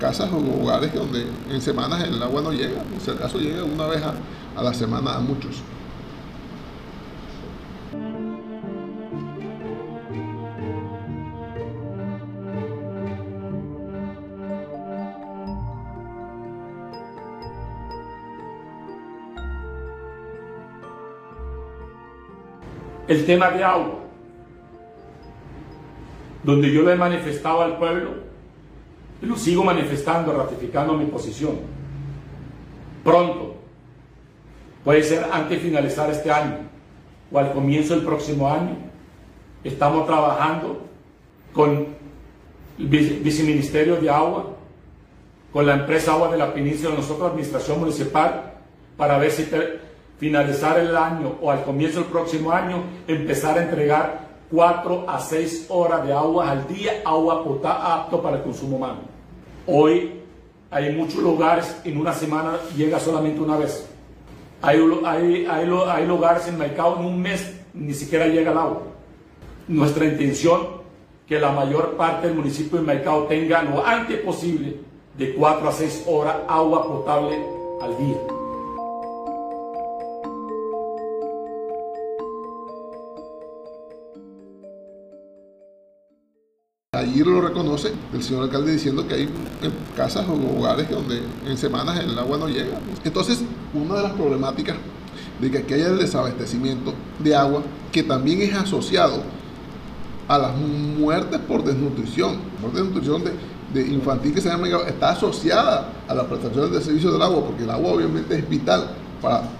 casas 0.00 0.30
o 0.32 0.62
hogares 0.62 0.94
donde 0.94 1.26
en 1.50 1.60
semanas 1.60 2.04
el 2.04 2.22
agua 2.22 2.40
no 2.40 2.52
llega, 2.52 2.82
si 3.04 3.10
acaso 3.10 3.38
llega 3.38 3.64
una 3.64 3.86
vez 3.86 4.02
a, 4.02 4.14
a 4.58 4.62
la 4.62 4.72
semana 4.72 5.16
a 5.16 5.20
muchos. 5.20 5.62
El 23.08 23.24
tema 23.24 23.50
de 23.50 23.64
agua, 23.64 24.00
donde 26.42 26.70
yo 26.72 26.82
le 26.82 26.92
he 26.92 26.96
manifestado 26.96 27.62
al 27.62 27.76
pueblo, 27.78 28.10
lo 29.20 29.36
sigo 29.36 29.64
manifestando, 29.64 30.32
ratificando 30.32 30.94
mi 30.94 31.06
posición. 31.06 31.58
Pronto, 33.02 33.56
puede 34.84 35.02
ser 35.02 35.26
antes 35.32 35.50
de 35.50 35.68
finalizar 35.68 36.10
este 36.10 36.30
año 36.30 36.58
o 37.30 37.38
al 37.38 37.52
comienzo 37.52 37.94
del 37.94 38.04
próximo 38.04 38.50
año, 38.50 38.76
estamos 39.64 40.06
trabajando 40.06 40.82
con 41.52 41.86
el 42.78 42.86
viceministerio 42.86 43.96
de 43.96 44.10
agua, 44.10 44.52
con 45.52 45.66
la 45.66 45.74
empresa 45.74 46.12
Agua 46.12 46.30
de 46.30 46.36
la 46.36 46.52
Península, 46.52 46.94
nosotros, 46.94 47.30
administración 47.30 47.80
municipal, 47.80 48.52
para 48.96 49.18
ver 49.18 49.30
si 49.30 49.48
finalizar 50.18 50.78
el 50.78 50.96
año 50.96 51.36
o 51.40 51.50
al 51.50 51.64
comienzo 51.64 52.00
del 52.00 52.08
próximo 52.08 52.52
año, 52.52 52.82
empezar 53.06 53.58
a 53.58 53.62
entregar 53.62 54.26
4 54.50 55.04
a 55.08 55.20
6 55.20 55.66
horas 55.68 56.06
de 56.06 56.12
agua 56.12 56.50
al 56.50 56.66
día, 56.68 57.02
agua 57.04 57.44
potable 57.44 57.84
apto 57.84 58.22
para 58.22 58.36
el 58.36 58.42
consumo 58.42 58.76
humano. 58.76 59.00
Hoy 59.66 60.12
hay 60.70 60.94
muchos 60.94 61.22
lugares, 61.22 61.76
en 61.84 61.98
una 61.98 62.12
semana 62.12 62.58
llega 62.76 62.98
solamente 62.98 63.40
una 63.40 63.56
vez. 63.56 63.88
Hay, 64.62 64.80
hay, 65.04 65.46
hay, 65.46 66.06
lugares 66.06 66.48
en 66.48 66.58
mercado, 66.58 66.96
en 66.98 67.04
un 67.04 67.20
mes 67.20 67.54
ni 67.74 67.92
siquiera 67.92 68.26
llega 68.26 68.52
el 68.52 68.58
agua. 68.58 68.82
Nuestra 69.68 70.06
intención 70.06 70.76
que 71.26 71.38
la 71.38 71.50
mayor 71.50 71.96
parte 71.96 72.28
del 72.28 72.36
municipio 72.36 72.78
del 72.78 72.86
mercado 72.86 73.24
tenga 73.24 73.62
lo 73.62 73.84
antes 73.84 74.20
posible 74.20 74.76
de 75.18 75.34
4 75.34 75.68
a 75.68 75.72
6 75.72 76.04
horas 76.06 76.36
agua 76.48 76.86
potable 76.86 77.36
al 77.82 77.98
día. 77.98 78.35
Lo 87.24 87.40
reconoce 87.40 87.92
el 88.12 88.22
señor 88.22 88.44
alcalde 88.44 88.72
diciendo 88.72 89.06
que 89.06 89.14
hay 89.14 89.28
casas 89.96 90.26
o 90.28 90.58
hogares 90.58 90.88
donde 90.90 91.22
en 91.46 91.56
semanas 91.56 91.98
el 92.00 92.18
agua 92.18 92.38
no 92.38 92.48
llega. 92.48 92.78
Entonces, 93.04 93.42
una 93.74 93.96
de 93.96 94.02
las 94.02 94.12
problemáticas 94.12 94.76
de 95.40 95.50
que 95.50 95.58
aquí 95.58 95.74
haya 95.74 95.88
el 95.88 95.98
desabastecimiento 95.98 96.94
de 97.18 97.34
agua, 97.34 97.62
que 97.92 98.02
también 98.02 98.42
es 98.42 98.54
asociado 98.54 99.22
a 100.28 100.38
las 100.38 100.56
muertes 100.56 101.40
por 101.40 101.64
desnutrición, 101.64 102.38
muerte 102.60 102.78
de 102.78 102.84
desnutrición 102.84 103.24
de, 103.72 103.86
infantil 103.88 104.32
que 104.34 104.40
se 104.40 104.48
llama, 104.48 104.68
está 104.86 105.10
asociada 105.10 105.92
a 106.08 106.14
la 106.14 106.26
prestación 106.26 106.72
del 106.72 106.82
servicio 106.82 107.12
del 107.12 107.22
agua, 107.22 107.44
porque 107.44 107.64
el 107.64 107.70
agua 107.70 107.92
obviamente 107.92 108.36
es 108.36 108.48
vital 108.48 108.90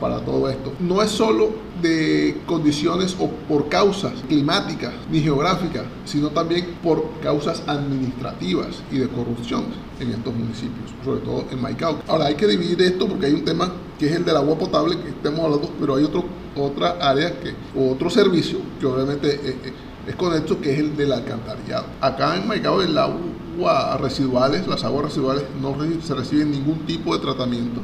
para, 0.01 0.21
todo 0.21 0.49
esto. 0.49 0.73
No 0.81 1.03
es 1.03 1.11
solo 1.11 1.51
de 1.83 2.41
condiciones 2.47 3.17
o 3.19 3.29
por 3.29 3.69
causas 3.69 4.13
climáticas 4.29 4.93
ni 5.11 5.21
geográficas, 5.21 5.85
sino 6.05 6.31
también 6.31 6.77
por 6.83 7.11
causas 7.23 7.63
administrativas 7.67 8.83
y 8.91 8.99
de 8.99 9.09
corrupción 9.09 9.65
en 10.01 10.11
estos 10.11 10.35
municipios, 10.35 10.91
sobre 11.05 11.21
todo 11.21 11.45
en 11.51 11.61
Maicao. 11.61 11.99
Ahora 12.07 12.27
hay 12.27 12.35
que 12.35 12.47
dividir 12.47 12.81
esto 12.83 13.09
porque 13.09 13.27
hay 13.27 13.33
un 13.33 13.45
tema 13.45 13.73
que 13.99 14.07
es 14.07 14.13
el 14.13 14.25
del 14.25 14.37
agua 14.37 14.57
potable 14.59 14.99
que 14.99 15.09
estemos 15.09 15.41
hablando, 15.41 15.71
pero 15.81 15.97
hay 15.97 16.05
otro, 16.05 16.25
otra 16.55 16.97
área 17.01 17.39
que, 17.41 17.55
o 17.75 17.93
otro 17.93 18.11
servicio 18.11 18.59
que 18.79 18.87
obviamente 18.87 19.35
es, 19.35 19.41
eh, 19.41 19.57
eh, 19.65 19.73
es 20.07 20.15
conecto 20.15 20.61
que 20.61 20.73
es 20.73 20.79
el 20.79 20.97
del 20.97 21.13
alcantarillado. 21.13 21.87
Acá 22.01 22.37
en 22.37 22.47
Maicao 22.47 22.81
el 22.83 22.97
agua 22.97 23.97
residuales, 23.99 24.67
las 24.67 24.85
aguas 24.85 25.07
residuales 25.07 25.45
no 25.61 25.75
se 26.03 26.15
reciben 26.15 26.51
ningún 26.51 26.81
tipo 26.81 27.15
de 27.15 27.23
tratamiento 27.23 27.81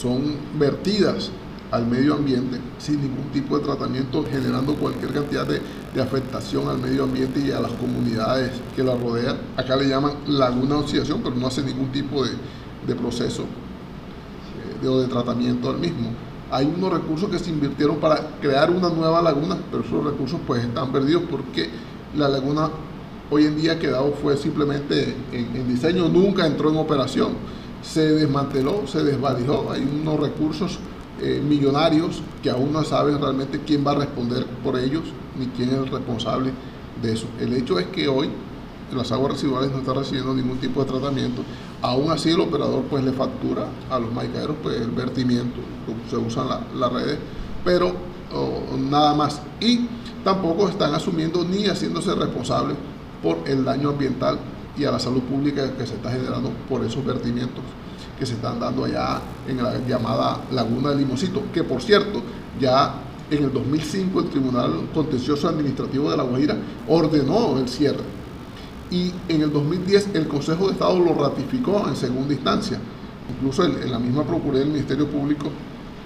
son 0.00 0.36
vertidas 0.58 1.30
al 1.70 1.86
medio 1.86 2.14
ambiente 2.14 2.58
sin 2.78 3.00
ningún 3.00 3.30
tipo 3.32 3.58
de 3.58 3.64
tratamiento, 3.64 4.24
generando 4.30 4.74
cualquier 4.74 5.12
cantidad 5.12 5.46
de, 5.46 5.60
afectación 6.00 6.68
al 6.68 6.76
medio 6.78 7.04
ambiente 7.04 7.40
y 7.40 7.50
a 7.50 7.58
las 7.58 7.72
comunidades 7.72 8.52
que 8.74 8.84
la 8.84 8.94
rodean. 8.94 9.38
Acá 9.56 9.76
le 9.76 9.88
llaman 9.88 10.12
laguna 10.26 10.76
oxidación, 10.76 11.22
pero 11.22 11.34
no 11.34 11.46
hace 11.46 11.62
ningún 11.62 11.90
tipo 11.90 12.22
de, 12.22 12.94
proceso 12.94 13.44
eh, 13.44 14.82
de, 14.82 14.88
o 14.88 15.00
de 15.00 15.08
tratamiento 15.08 15.70
al 15.70 15.78
mismo. 15.78 16.10
Hay 16.50 16.66
unos 16.66 16.92
recursos 16.92 17.30
que 17.30 17.38
se 17.38 17.48
invirtieron 17.48 17.96
para 17.96 18.16
crear 18.42 18.70
una 18.70 18.90
nueva 18.90 19.22
laguna, 19.22 19.56
pero 19.70 19.82
esos 19.82 20.04
recursos 20.04 20.38
pues 20.46 20.64
están 20.64 20.92
perdidos 20.92 21.22
porque 21.30 21.70
la 22.14 22.28
laguna 22.28 22.68
hoy 23.30 23.46
en 23.46 23.56
día 23.56 23.78
quedado 23.78 24.12
fue 24.22 24.36
simplemente 24.36 25.14
en, 25.32 25.56
en 25.56 25.66
diseño, 25.66 26.08
nunca 26.08 26.46
entró 26.46 26.68
en 26.68 26.76
operación 26.76 27.30
se 27.86 28.12
desmanteló, 28.12 28.86
se 28.86 29.02
desvalijó, 29.02 29.70
hay 29.70 29.82
unos 29.82 30.18
recursos 30.18 30.78
eh, 31.22 31.40
millonarios 31.46 32.20
que 32.42 32.50
aún 32.50 32.72
no 32.72 32.84
saben 32.84 33.20
realmente 33.20 33.60
quién 33.64 33.86
va 33.86 33.92
a 33.92 33.96
responder 33.96 34.44
por 34.64 34.78
ellos 34.78 35.04
ni 35.38 35.46
quién 35.46 35.70
es 35.70 35.76
el 35.76 35.86
responsable 35.86 36.50
de 37.00 37.12
eso. 37.12 37.26
El 37.40 37.54
hecho 37.54 37.78
es 37.78 37.86
que 37.86 38.08
hoy 38.08 38.28
las 38.94 39.12
aguas 39.12 39.32
residuales 39.32 39.70
no 39.70 39.78
están 39.78 39.96
recibiendo 39.96 40.34
ningún 40.34 40.58
tipo 40.58 40.84
de 40.84 40.90
tratamiento, 40.90 41.42
aún 41.82 42.10
así 42.10 42.30
el 42.30 42.40
operador 42.40 42.82
pues 42.90 43.04
le 43.04 43.12
factura 43.12 43.66
a 43.90 43.98
los 43.98 44.12
maicaderos 44.12 44.56
pues 44.62 44.80
el 44.80 44.90
vertimiento, 44.90 45.60
se 46.10 46.16
usan 46.16 46.48
las 46.74 46.92
redes, 46.92 47.18
pero 47.64 47.94
nada 48.90 49.14
más. 49.14 49.40
Y 49.60 49.86
tampoco 50.24 50.68
están 50.68 50.94
asumiendo 50.94 51.44
ni 51.44 51.66
haciéndose 51.66 52.14
responsables 52.14 52.76
por 53.22 53.38
el 53.46 53.64
daño 53.64 53.90
ambiental 53.90 54.38
y 54.78 54.84
a 54.84 54.90
la 54.90 54.98
salud 54.98 55.22
pública 55.22 55.72
que 55.76 55.86
se 55.86 55.94
está 55.94 56.10
generando 56.10 56.50
por 56.68 56.84
esos 56.84 57.04
vertimientos 57.04 57.64
que 58.18 58.26
se 58.26 58.34
están 58.34 58.58
dando 58.58 58.84
allá 58.84 59.20
en 59.46 59.62
la 59.62 59.78
llamada 59.86 60.40
Laguna 60.50 60.90
de 60.90 60.96
Limosito, 60.96 61.42
que 61.52 61.62
por 61.62 61.82
cierto, 61.82 62.22
ya 62.58 62.94
en 63.30 63.44
el 63.44 63.52
2005 63.52 64.20
el 64.20 64.30
Tribunal 64.30 64.88
Contencioso 64.94 65.48
Administrativo 65.48 66.10
de 66.10 66.16
La 66.16 66.22
Guajira 66.22 66.56
ordenó 66.88 67.58
el 67.58 67.68
cierre 67.68 68.04
y 68.90 69.12
en 69.28 69.42
el 69.42 69.52
2010 69.52 70.10
el 70.14 70.28
Consejo 70.28 70.66
de 70.66 70.72
Estado 70.72 70.98
lo 70.98 71.14
ratificó 71.14 71.86
en 71.88 71.96
segunda 71.96 72.32
instancia. 72.32 72.78
Incluso 73.28 73.64
en 73.64 73.90
la 73.90 73.98
misma 73.98 74.22
Procuraduría 74.22 74.60
del 74.60 74.70
Ministerio 74.70 75.08
Público 75.08 75.48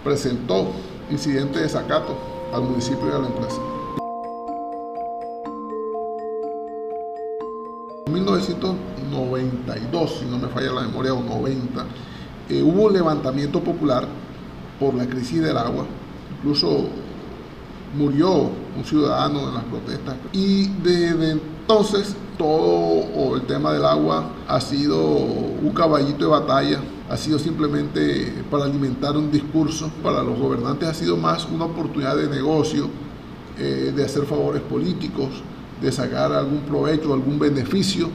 presentó 0.02 0.72
incidente 1.10 1.58
de 1.58 1.64
desacato 1.64 2.16
al 2.54 2.62
municipio 2.62 3.06
y 3.06 3.14
a 3.14 3.18
la 3.18 3.26
empresa. 3.26 3.79
1992, 8.08 10.18
si 10.18 10.24
no 10.26 10.38
me 10.38 10.48
falla 10.48 10.72
la 10.72 10.82
memoria, 10.82 11.14
o 11.14 11.22
90, 11.22 11.86
eh, 12.48 12.62
hubo 12.62 12.86
un 12.86 12.92
levantamiento 12.92 13.60
popular 13.60 14.06
por 14.78 14.94
la 14.94 15.06
crisis 15.06 15.42
del 15.42 15.56
agua. 15.56 15.86
Incluso 16.38 16.88
murió 17.96 18.50
un 18.76 18.84
ciudadano 18.84 19.48
en 19.48 19.54
las 19.54 19.64
protestas. 19.64 20.16
Y 20.32 20.68
desde 20.82 21.32
entonces 21.32 22.14
todo 22.38 23.36
el 23.36 23.42
tema 23.42 23.72
del 23.72 23.84
agua 23.84 24.30
ha 24.48 24.60
sido 24.60 24.98
un 24.98 25.72
caballito 25.74 26.24
de 26.24 26.30
batalla, 26.30 26.80
ha 27.08 27.16
sido 27.16 27.38
simplemente 27.38 28.44
para 28.50 28.64
alimentar 28.64 29.16
un 29.16 29.30
discurso. 29.30 29.90
Para 30.02 30.22
los 30.22 30.38
gobernantes 30.38 30.88
ha 30.88 30.94
sido 30.94 31.16
más 31.16 31.46
una 31.46 31.66
oportunidad 31.66 32.16
de 32.16 32.28
negocio, 32.28 32.88
eh, 33.58 33.92
de 33.94 34.04
hacer 34.04 34.24
favores 34.24 34.62
políticos, 34.62 35.42
de 35.80 35.92
sacar 35.92 36.32
algún 36.32 36.60
provecho, 36.60 37.12
algún 37.14 37.38
beneficio, 37.38 38.10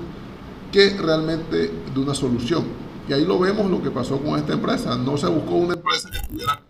que 0.71 0.89
realmente 0.97 1.71
de 1.93 1.99
una 1.99 2.13
solución. 2.13 2.65
Y 3.07 3.13
ahí 3.13 3.25
lo 3.25 3.39
vemos 3.39 3.69
lo 3.69 3.81
que 3.81 3.91
pasó 3.91 4.19
con 4.21 4.37
esta 4.39 4.53
empresa. 4.53 4.95
No 4.97 5.17
se 5.17 5.27
buscó 5.27 5.55
una 5.55 5.73
empresa 5.73 6.09
que 6.11 6.19
tuviera 6.27 6.61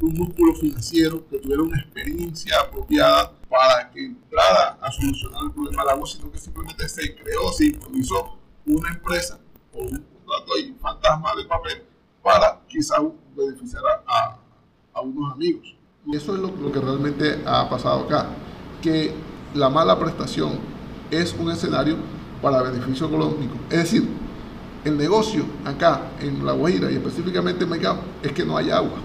un 0.00 0.14
músculo 0.14 0.54
financiero, 0.54 1.26
que 1.28 1.38
tuviera 1.38 1.62
una 1.62 1.78
experiencia 1.78 2.60
apropiada 2.60 3.32
para 3.48 3.90
que 3.90 4.04
entrara 4.04 4.78
a 4.80 4.90
solucionar 4.90 5.44
el 5.44 5.52
problema 5.52 5.82
del 5.82 5.90
agua, 5.92 6.06
sino 6.06 6.30
que 6.30 6.38
simplemente 6.38 6.88
se 6.88 7.14
creó, 7.14 7.52
se 7.52 7.66
improvisó 7.66 8.38
una 8.66 8.90
empresa 8.90 9.38
o 9.72 9.82
un 9.82 10.04
contrato 10.04 10.58
y 10.58 10.74
fantasma 10.80 11.34
de 11.36 11.44
papel 11.44 11.82
para 12.22 12.60
quizás 12.66 13.00
beneficiar 13.36 13.82
a, 14.06 14.38
a 14.92 15.00
unos 15.00 15.32
amigos. 15.32 15.76
Y 16.06 16.16
eso 16.16 16.34
es 16.34 16.40
lo, 16.40 16.48
lo 16.48 16.72
que 16.72 16.80
realmente 16.80 17.42
ha 17.46 17.68
pasado 17.68 18.04
acá, 18.04 18.28
que 18.82 19.14
la 19.54 19.68
mala 19.68 19.98
prestación 19.98 20.52
es 21.10 21.34
un 21.38 21.50
escenario 21.50 21.96
para 22.42 22.62
beneficio 22.62 23.06
económico. 23.06 23.54
Es 23.70 23.78
decir, 23.78 24.08
el 24.84 24.96
negocio 24.96 25.44
acá 25.64 26.02
en 26.20 26.44
La 26.44 26.52
Guajira 26.52 26.90
y 26.90 26.94
específicamente 26.94 27.64
en 27.64 27.70
Maicao 27.70 27.98
es 28.22 28.32
que 28.32 28.44
no 28.44 28.56
hay 28.56 28.70
agua. 28.70 28.98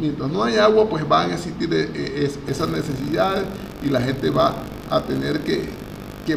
Mientras, 0.00 0.30
no 0.30 0.42
hay 0.42 0.56
agua, 0.56 0.88
pues 0.88 1.06
van 1.06 1.30
a 1.30 1.34
existir 1.34 1.68
eh, 1.72 2.30
esas 2.46 2.68
necesidades 2.68 3.44
y 3.82 3.88
la 3.88 4.00
gente 4.00 4.30
va 4.30 4.54
a 4.90 5.00
tener 5.02 5.40
que, 5.40 5.68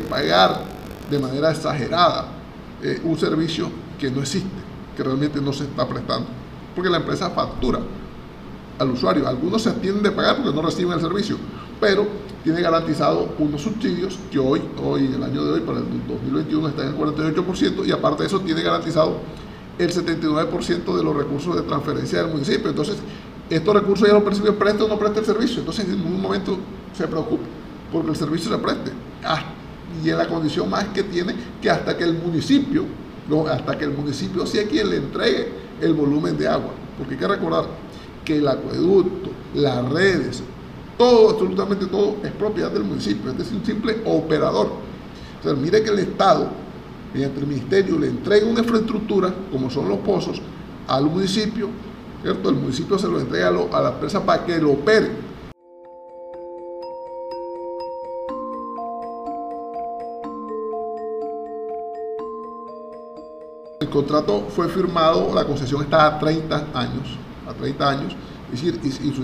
pagar 0.10 0.62
de 1.10 1.18
manera 1.18 1.52
exagerada 1.52 2.28
eh, 2.84 3.00
un 3.06 3.18
servicio 3.18 3.70
que 3.98 4.12
no 4.12 4.20
existe, 4.22 4.50
que 4.98 5.04
realmente 5.04 5.40
no 5.40 5.54
se 5.54 5.64
está 5.64 5.88
prestando. 5.88 6.28
Porque 6.76 6.90
la 6.90 6.98
empresa 6.98 7.30
factura 7.30 7.80
al 8.80 8.92
usuario. 8.92 9.28
Algunos 9.28 9.62
se 9.62 9.70
atienden 9.70 10.04
de 10.04 10.12
pagar 10.12 10.38
porque 10.38 10.54
no 10.54 10.62
reciben 10.62 10.94
el 10.94 11.02
servicio, 11.02 11.38
pero 11.80 12.06
tiene 12.46 12.62
garantizado 12.62 13.28
unos 13.40 13.60
subsidios 13.60 14.20
que 14.32 14.38
hoy, 14.38 14.62
hoy 14.80 15.08
el 15.08 15.24
año 15.24 15.44
de 15.44 15.54
hoy, 15.54 15.62
para 15.62 15.80
el 15.80 15.86
2021, 16.08 16.68
está 16.68 16.84
en 16.84 16.90
el 16.90 16.96
48% 16.96 17.88
y 17.88 17.92
aparte 17.92 18.22
de 18.22 18.28
eso 18.28 18.40
tiene 18.42 18.62
garantizado 18.62 19.18
el 19.80 19.92
79% 19.92 20.96
de 20.96 21.04
los 21.04 21.18
recursos 21.18 21.56
de 21.56 21.64
transferencia 21.64 22.22
del 22.22 22.32
municipio. 22.32 22.70
Entonces, 22.70 22.98
estos 23.50 23.74
recursos 23.74 24.08
ya 24.08 24.14
los 24.14 24.22
percibe, 24.22 24.52
presta 24.52 24.84
o 24.84 24.88
no 24.88 25.00
presta 25.00 25.22
el 25.22 25.26
servicio. 25.26 25.60
Entonces, 25.62 25.86
en 25.86 25.98
ningún 25.98 26.22
momento 26.22 26.56
se 26.96 27.08
preocupa 27.08 27.46
porque 27.92 28.12
el 28.12 28.16
servicio 28.16 28.52
se 28.52 28.60
preste. 28.60 28.92
Ah, 29.24 29.44
y 30.04 30.12
en 30.12 30.18
la 30.20 30.28
condición 30.28 30.70
más 30.70 30.86
que 30.90 31.02
tiene 31.02 31.34
que 31.60 31.72
hasta 31.72 31.98
que 31.98 32.04
el 32.04 32.14
municipio, 32.14 32.86
no, 33.28 33.48
hasta 33.48 33.76
que 33.76 33.86
el 33.86 33.92
municipio 33.92 34.46
sea 34.46 34.68
quien 34.68 34.92
le 34.92 34.98
entregue 34.98 35.50
el 35.82 35.96
volumen 35.96 36.38
de 36.38 36.48
agua. 36.48 36.74
Porque 36.96 37.16
hay 37.16 37.20
que 37.20 37.28
recordar 37.28 37.66
que 38.24 38.38
el 38.38 38.48
acueducto, 38.48 39.32
las 39.56 39.90
redes, 39.90 40.44
todo, 40.98 41.32
absolutamente 41.32 41.86
todo 41.88 42.18
es 42.24 42.32
propiedad 42.32 42.72
del 42.72 42.84
municipio, 42.84 43.32
es 43.32 43.38
decir, 43.38 43.58
un 43.58 43.66
simple 43.66 44.02
operador. 44.06 44.70
Entonces, 45.38 45.62
mire 45.62 45.84
que 45.84 45.90
el 45.90 46.00
Estado, 46.00 46.48
mediante 47.14 47.40
el 47.40 47.48
ministerio, 47.48 48.00
le 48.00 48.08
entrega 48.08 48.48
una 48.48 48.62
infraestructura, 48.62 49.34
como 49.52 49.70
son 49.70 49.90
los 49.90 50.00
pozos, 50.00 50.42
al 50.88 51.06
municipio, 51.06 51.70
¿cierto? 52.22 52.50
El 52.50 52.56
municipio 52.56 52.98
se 52.98 53.08
lo 53.08 53.20
entrega 53.20 53.50
a, 53.50 53.82
la 53.82 53.90
empresa 53.90 54.26
para 54.26 54.46
que 54.46 54.58
lo 54.58 54.72
opere. 54.72 55.12
El 63.80 63.90
contrato 63.90 64.48
fue 64.50 64.68
firmado, 64.70 65.34
la 65.34 65.46
concesión 65.46 65.82
está 65.84 66.08
a 66.08 66.20
30 66.20 66.68
años, 66.74 67.18
a 67.48 67.54
30 67.54 67.90
años, 67.90 68.16
es 68.54 68.62
decir, 68.62 68.80
y, 68.84 68.88
y 68.88 69.14
su, 69.14 69.24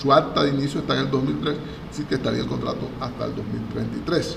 su 0.00 0.12
acta 0.12 0.42
de 0.42 0.50
inicio 0.50 0.80
está 0.80 0.94
en 0.94 1.06
el 1.06 1.10
2003, 1.10 1.54
así 1.90 2.04
que 2.04 2.16
estaría 2.16 2.40
el 2.40 2.46
contrato 2.46 2.88
hasta 3.00 3.26
el 3.26 3.34
2033. 3.36 4.36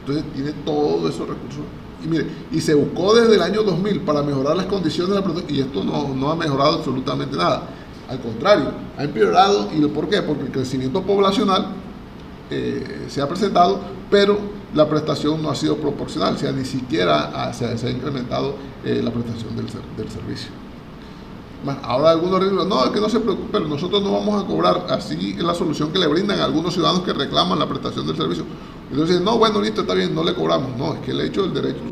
Entonces 0.00 0.24
tiene 0.32 0.52
todos 0.64 1.14
esos 1.14 1.28
recursos. 1.28 1.62
Y 2.04 2.08
mire, 2.08 2.26
y 2.52 2.60
se 2.60 2.74
buscó 2.74 3.14
desde 3.14 3.34
el 3.34 3.42
año 3.42 3.62
2000 3.62 4.00
para 4.00 4.22
mejorar 4.22 4.56
las 4.56 4.66
condiciones 4.66 5.10
de 5.10 5.16
la 5.16 5.24
producción, 5.24 5.54
y 5.54 5.60
esto 5.60 5.84
no, 5.84 6.14
no 6.14 6.30
ha 6.30 6.36
mejorado 6.36 6.76
absolutamente 6.76 7.36
nada. 7.36 7.62
Al 8.08 8.20
contrario, 8.20 8.72
ha 8.96 9.04
empeorado. 9.04 9.68
¿Y 9.74 9.84
por 9.86 10.08
qué? 10.08 10.22
Porque 10.22 10.44
el 10.44 10.52
crecimiento 10.52 11.02
poblacional 11.02 11.68
eh, 12.50 13.06
se 13.08 13.20
ha 13.20 13.28
presentado, 13.28 13.80
pero 14.10 14.38
la 14.74 14.88
prestación 14.88 15.42
no 15.42 15.50
ha 15.50 15.54
sido 15.54 15.76
proporcional, 15.76 16.34
o 16.34 16.38
sea, 16.38 16.52
ni 16.52 16.64
siquiera 16.64 17.52
se, 17.52 17.66
ha 17.66 17.90
incrementado 17.90 18.54
eh, 18.84 19.00
la 19.02 19.10
prestación 19.10 19.56
del, 19.56 19.66
del 19.96 20.10
servicio. 20.10 20.67
Ahora 21.82 22.10
algunos 22.10 22.40
dicen, 22.40 22.68
no, 22.68 22.84
es 22.84 22.90
que 22.90 23.00
no 23.00 23.08
se 23.08 23.20
preocupen, 23.20 23.68
nosotros 23.68 24.02
no 24.02 24.12
vamos 24.12 24.42
a 24.42 24.46
cobrar. 24.46 24.86
Así 24.88 25.34
es 25.36 25.42
la 25.42 25.54
solución 25.54 25.92
que 25.92 25.98
le 25.98 26.06
brindan 26.06 26.38
a 26.40 26.44
algunos 26.44 26.72
ciudadanos 26.72 27.02
que 27.02 27.12
reclaman 27.12 27.58
la 27.58 27.68
prestación 27.68 28.06
del 28.06 28.16
servicio. 28.16 28.44
Entonces, 28.90 29.20
no, 29.20 29.38
bueno, 29.38 29.60
listo, 29.60 29.80
está 29.80 29.94
bien, 29.94 30.14
no 30.14 30.22
le 30.22 30.34
cobramos. 30.34 30.76
No, 30.76 30.94
es 30.94 31.00
que 31.00 31.10
el 31.10 31.20
hecho 31.20 31.42
del 31.42 31.54
derecho 31.54 31.82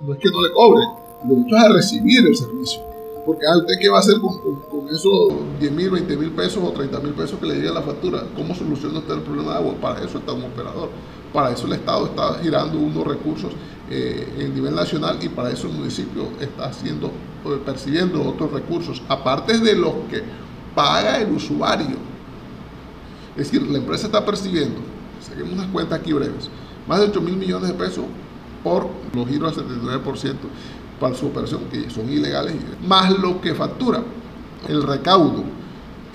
no 0.00 0.14
es 0.14 0.18
que 0.18 0.30
no 0.30 0.42
le 0.42 0.52
cobre, 0.52 0.82
el 1.22 1.28
derecho 1.28 1.56
es 1.56 1.62
a 1.62 1.68
recibir 1.68 2.26
el 2.26 2.36
servicio. 2.36 2.80
Porque, 3.24 3.46
ah, 3.46 3.56
¿usted 3.56 3.74
qué 3.80 3.88
va 3.88 3.98
a 3.98 4.00
hacer 4.00 4.16
con, 4.20 4.88
esos 4.90 5.32
10 5.60 5.72
mil, 5.72 5.90
20 5.90 6.16
mil 6.16 6.30
pesos 6.32 6.62
o 6.62 6.72
30 6.72 6.98
mil 7.00 7.12
pesos 7.12 7.38
que 7.38 7.46
le 7.46 7.54
llega 7.54 7.72
la 7.72 7.82
factura? 7.82 8.24
¿Cómo 8.34 8.54
soluciona 8.54 8.98
usted 8.98 9.14
el 9.14 9.20
problema 9.20 9.52
de 9.52 9.58
agua? 9.58 9.74
Para 9.80 10.04
eso 10.04 10.18
está 10.18 10.32
un 10.32 10.44
operador. 10.44 10.90
Para 11.32 11.52
eso 11.52 11.66
el 11.66 11.74
Estado 11.74 12.06
está 12.06 12.34
girando 12.42 12.78
unos 12.78 13.06
recursos 13.06 13.52
eh, 13.94 14.26
en 14.38 14.54
nivel 14.54 14.74
nacional 14.74 15.18
y 15.20 15.28
para 15.28 15.50
eso 15.50 15.66
el 15.66 15.74
municipio 15.74 16.30
está 16.40 16.64
haciendo, 16.64 17.08
eh, 17.08 17.60
percibiendo 17.62 18.26
otros 18.26 18.50
recursos, 18.50 19.02
aparte 19.06 19.58
de 19.58 19.76
los 19.76 19.92
que 20.10 20.22
paga 20.74 21.20
el 21.20 21.30
usuario. 21.30 21.96
Es 23.36 23.50
decir, 23.50 23.60
la 23.70 23.76
empresa 23.76 24.06
está 24.06 24.24
percibiendo, 24.24 24.80
seguimos 25.20 25.52
unas 25.52 25.66
cuentas 25.66 26.00
aquí 26.00 26.14
breves, 26.14 26.48
más 26.88 27.00
de 27.00 27.08
8 27.08 27.20
mil 27.20 27.36
millones 27.36 27.68
de 27.68 27.74
pesos 27.74 28.06
por 28.64 28.88
los 29.14 29.28
giros 29.28 29.58
al 29.58 29.66
79% 29.66 30.36
para 30.98 31.14
su 31.14 31.26
operación, 31.26 31.64
que 31.70 31.90
son 31.90 32.10
ilegales, 32.10 32.56
más 32.88 33.10
lo 33.18 33.42
que 33.42 33.54
factura. 33.54 34.02
El 34.70 34.82
recaudo 34.84 35.44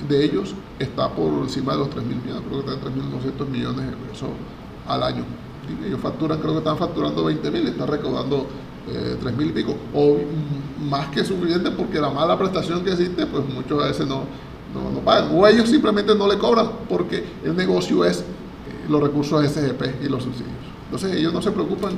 de 0.09 0.25
ellos 0.25 0.55
está 0.79 1.11
por 1.11 1.31
encima 1.43 1.73
de 1.73 1.77
los 1.77 1.91
3 1.91 2.03
mil 2.07 2.17
millones, 2.23 2.41
creo 2.49 2.65
que 2.65 2.73
está 2.73 2.87
en 2.87 2.95
3.900 3.37 3.47
millones 3.49 3.85
de 3.91 3.97
pesos 3.97 4.29
al 4.87 5.03
año. 5.03 5.46
Ellos 5.85 5.99
facturan, 5.99 6.39
creo 6.39 6.53
que 6.53 6.59
están 6.59 6.77
facturando 6.77 7.23
20 7.23 7.51
mil, 7.51 7.67
están 7.67 7.87
recaudando 7.87 8.47
eh, 8.89 9.17
3 9.19 9.37
mil 9.37 9.49
y 9.49 9.51
pico, 9.51 9.75
o 9.93 10.17
más 10.89 11.07
que 11.07 11.23
suficiente 11.23 11.71
porque 11.71 11.99
la 11.99 12.09
mala 12.09 12.37
prestación 12.37 12.83
que 12.83 12.91
existe, 12.91 13.25
pues 13.25 13.43
muchos 13.45 13.83
a 13.83 13.87
veces 13.87 14.07
no, 14.07 14.23
no, 14.73 14.99
pagan, 15.01 15.29
o 15.33 15.45
ellos 15.47 15.69
simplemente 15.69 16.15
no 16.15 16.27
le 16.27 16.37
cobran 16.37 16.69
porque 16.87 17.23
el 17.43 17.55
negocio 17.55 18.05
es 18.05 18.19
eh, 18.19 18.23
los 18.89 19.01
recursos 19.01 19.45
SGP 19.45 20.03
y 20.03 20.09
los 20.09 20.23
subsidios. 20.23 20.55
Entonces 20.85 21.15
ellos 21.17 21.33
no 21.33 21.41
se 21.41 21.51
preocupan 21.51 21.97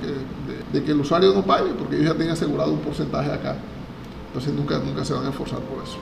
de, 0.74 0.84
que 0.84 0.92
el 0.92 1.00
usuario 1.00 1.32
no 1.34 1.44
pague 1.44 1.72
porque 1.78 1.96
ellos 1.96 2.08
ya 2.08 2.16
tienen 2.16 2.34
asegurado 2.34 2.72
un 2.72 2.80
porcentaje 2.80 3.32
acá. 3.32 3.56
Entonces 4.28 4.54
nunca, 4.54 4.80
nunca 4.80 5.06
se 5.06 5.14
van 5.14 5.28
a 5.28 5.30
esforzar 5.30 5.60
por 5.60 5.84
eso. 5.84 5.98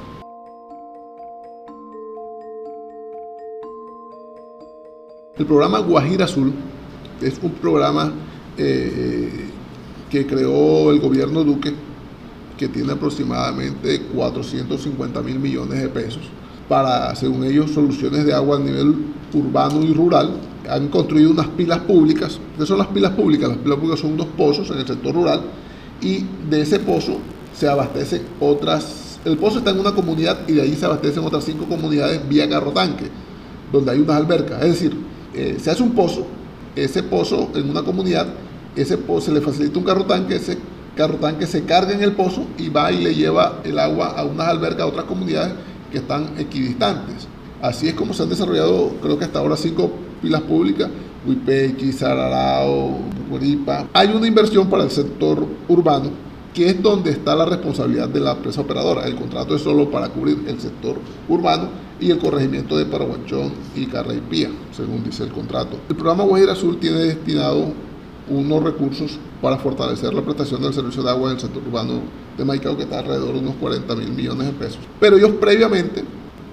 El 5.37 5.45
programa 5.45 5.79
Guajira 5.79 6.25
Azul 6.25 6.53
es 7.21 7.39
un 7.41 7.51
programa 7.51 8.11
eh, 8.57 9.49
que 10.09 10.25
creó 10.25 10.91
el 10.91 10.99
gobierno 10.99 11.43
Duque, 11.43 11.73
que 12.57 12.67
tiene 12.67 12.93
aproximadamente 12.93 14.01
450 14.13 15.21
mil 15.21 15.39
millones 15.39 15.81
de 15.81 15.89
pesos 15.89 16.23
para, 16.67 17.15
según 17.15 17.43
ellos, 17.45 17.71
soluciones 17.71 18.25
de 18.25 18.33
agua 18.33 18.57
a 18.57 18.59
nivel 18.59 18.95
urbano 19.33 19.83
y 19.83 19.93
rural. 19.93 20.31
Han 20.69 20.89
construido 20.89 21.31
unas 21.31 21.47
pilas 21.47 21.79
públicas. 21.79 22.39
¿Qué 22.57 22.65
son 22.65 22.77
las 22.77 22.87
pilas 22.87 23.11
públicas? 23.11 23.49
Las 23.49 23.57
pilas 23.59 23.77
públicas 23.77 23.99
son 23.99 24.13
unos 24.13 24.27
pozos 24.27 24.69
en 24.71 24.79
el 24.79 24.87
sector 24.87 25.13
rural 25.13 25.41
y 26.01 26.25
de 26.49 26.61
ese 26.61 26.79
pozo 26.79 27.19
se 27.53 27.67
abastecen 27.67 28.23
otras. 28.39 29.19
El 29.23 29.37
pozo 29.37 29.59
está 29.59 29.71
en 29.71 29.79
una 29.79 29.93
comunidad 29.93 30.39
y 30.47 30.53
de 30.53 30.61
ahí 30.61 30.75
se 30.75 30.85
abastecen 30.85 31.23
otras 31.23 31.43
cinco 31.43 31.65
comunidades 31.65 32.27
vía 32.27 32.49
carro 32.49 32.71
tanque, 32.71 33.05
donde 33.71 33.91
hay 33.91 33.99
unas 33.99 34.17
albercas. 34.17 34.61
Es 34.61 34.69
decir, 34.69 34.97
eh, 35.33 35.57
se 35.59 35.71
hace 35.71 35.83
un 35.83 35.91
pozo 35.91 36.27
ese 36.83 37.03
pozo 37.03 37.49
en 37.55 37.69
una 37.69 37.83
comunidad, 37.83 38.27
ese 38.75 38.97
pozo 38.97 39.27
se 39.27 39.31
le 39.31 39.41
facilita 39.41 39.79
un 39.79 39.85
carro 39.85 40.05
tanque, 40.05 40.35
ese 40.35 40.57
carro 40.95 41.15
tanque 41.15 41.47
se 41.47 41.63
carga 41.63 41.93
en 41.93 42.03
el 42.03 42.13
pozo 42.13 42.45
y 42.57 42.69
va 42.69 42.91
y 42.91 43.03
le 43.03 43.15
lleva 43.15 43.59
el 43.63 43.79
agua 43.79 44.13
a 44.17 44.23
unas 44.23 44.47
albercas, 44.47 44.81
a 44.81 44.87
otras 44.87 45.05
comunidades 45.05 45.53
que 45.91 45.99
están 45.99 46.33
equidistantes. 46.37 47.27
Así 47.61 47.87
es 47.87 47.95
como 47.95 48.13
se 48.13 48.23
han 48.23 48.29
desarrollado, 48.29 48.91
creo 49.01 49.17
que 49.17 49.25
hasta 49.25 49.39
ahora, 49.39 49.57
cinco 49.57 49.91
pilas 50.21 50.41
públicas, 50.41 50.89
Huipechi, 51.25 51.91
Sararao, 51.91 52.99
Guaripa. 53.29 53.87
Hay 53.93 54.09
una 54.09 54.27
inversión 54.27 54.69
para 54.69 54.83
el 54.83 54.91
sector 54.91 55.45
urbano, 55.67 56.11
que 56.57 56.69
es 56.69 56.81
donde 56.81 57.11
está 57.11 57.35
la 57.35 57.45
responsabilidad 57.45 58.09
de 58.09 58.19
la 58.19 58.31
empresa 58.31 58.61
operadora. 58.61 59.05
El 59.05 59.13
contrato 59.13 59.55
es 59.55 59.61
solo 59.61 59.91
para 59.91 60.09
cubrir 60.09 60.43
el 60.47 60.59
sector 60.59 60.95
urbano 61.29 61.69
y 61.99 62.09
el 62.09 62.17
corregimiento 62.17 62.75
de 62.75 62.87
Paraguachón 62.87 63.51
y 63.75 63.85
Carraipía, 63.85 64.49
según 64.75 65.03
dice 65.03 65.21
el 65.21 65.31
contrato. 65.31 65.77
El 65.87 65.95
programa 65.95 66.23
Guajira 66.23 66.53
Azul 66.53 66.79
tiene 66.79 66.97
destinado 66.97 67.73
unos 68.27 68.63
recursos 68.63 69.19
para 69.39 69.57
fortalecer 69.57 70.15
la 70.15 70.23
prestación 70.23 70.63
del 70.63 70.73
servicio 70.73 71.03
de 71.03 71.11
agua 71.11 71.29
en 71.29 71.35
el 71.35 71.41
sector 71.41 71.61
urbano 71.61 72.01
de 72.35 72.43
Maicao, 72.43 72.75
que 72.75 72.83
está 72.83 72.97
alrededor 72.97 73.33
de 73.33 73.39
unos 73.39 73.55
40 73.57 73.95
mil 73.95 74.09
millones 74.13 74.47
de 74.47 74.53
pesos. 74.53 74.79
Pero 74.99 75.17
ellos 75.17 75.33
previamente 75.39 76.03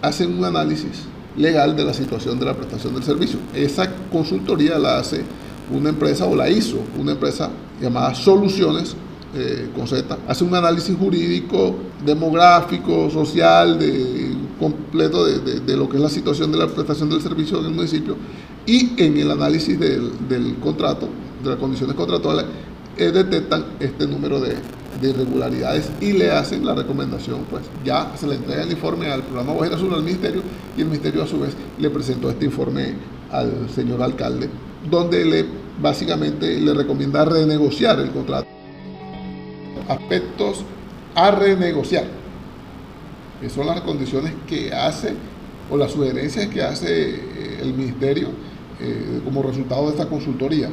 hacen 0.02 0.36
un 0.36 0.44
análisis 0.44 1.04
legal 1.34 1.74
de 1.74 1.82
la 1.82 1.94
situación 1.94 2.38
de 2.38 2.44
la 2.44 2.52
prestación 2.52 2.92
del 2.92 3.04
servicio. 3.04 3.38
Esa 3.54 3.90
consultoría 4.12 4.78
la 4.78 4.98
hace 4.98 5.24
una 5.72 5.88
empresa 5.88 6.26
o 6.26 6.36
la 6.36 6.50
hizo 6.50 6.76
una 7.00 7.12
empresa 7.12 7.48
llamada 7.80 8.14
Soluciones 8.14 8.96
eh, 9.36 9.68
con 9.74 9.86
Z, 9.86 10.18
hace 10.28 10.44
un 10.44 10.54
análisis 10.54 10.96
jurídico, 10.96 11.76
demográfico, 12.04 13.10
social, 13.10 13.78
completo 14.58 15.24
de, 15.26 15.76
lo 15.76 15.88
que 15.88 15.96
es 15.96 16.02
la 16.02 16.08
situación 16.08 16.52
de 16.52 16.58
la 16.58 16.68
prestación 16.68 17.10
del 17.10 17.20
servicio 17.20 17.58
en 17.58 17.66
el 17.66 17.72
municipio 17.72 18.16
y 18.66 18.92
en 19.02 19.16
el 19.16 19.30
análisis 19.30 19.78
del, 19.78 20.56
contrato, 20.62 21.08
de 21.42 21.50
las 21.50 21.58
condiciones 21.58 21.96
contractuales, 21.96 22.46
eh, 22.96 23.10
detectan 23.10 23.64
este 23.80 24.06
número 24.06 24.40
de, 24.40 24.54
de 25.00 25.10
irregularidades 25.10 25.90
y 26.00 26.12
le 26.12 26.30
hacen 26.30 26.64
la 26.64 26.74
recomendación, 26.74 27.40
pues 27.50 27.64
ya 27.84 28.12
se 28.16 28.26
le 28.26 28.36
entrega 28.36 28.62
el 28.62 28.70
informe 28.70 29.10
al 29.10 29.22
programa 29.22 29.52
Guajira 29.52 29.78
Sur 29.78 29.92
al 29.94 30.02
ministerio 30.02 30.42
y 30.76 30.82
el 30.82 30.86
ministerio 30.86 31.22
a 31.22 31.26
su 31.26 31.40
vez 31.40 31.54
le 31.78 31.90
presentó 31.90 32.30
este 32.30 32.44
informe 32.44 32.94
al 33.32 33.68
señor 33.74 34.02
alcalde, 34.02 34.48
donde 34.88 35.24
le 35.24 35.44
básicamente 35.80 36.60
le 36.60 36.72
recomienda 36.72 37.24
renegociar 37.24 37.98
el 37.98 38.10
contrato. 38.10 38.53
Aspectos 39.88 40.64
a 41.14 41.30
renegociar, 41.30 42.04
que 43.40 43.50
son 43.50 43.66
las 43.66 43.80
condiciones 43.82 44.32
que 44.46 44.72
hace 44.72 45.14
o 45.70 45.76
las 45.76 45.92
sugerencias 45.92 46.48
que 46.48 46.62
hace 46.62 47.10
eh, 47.10 47.58
el 47.62 47.74
ministerio 47.74 48.28
eh, 48.80 49.20
como 49.24 49.42
resultado 49.42 49.84
de 49.86 49.90
esta 49.90 50.06
consultoría. 50.06 50.68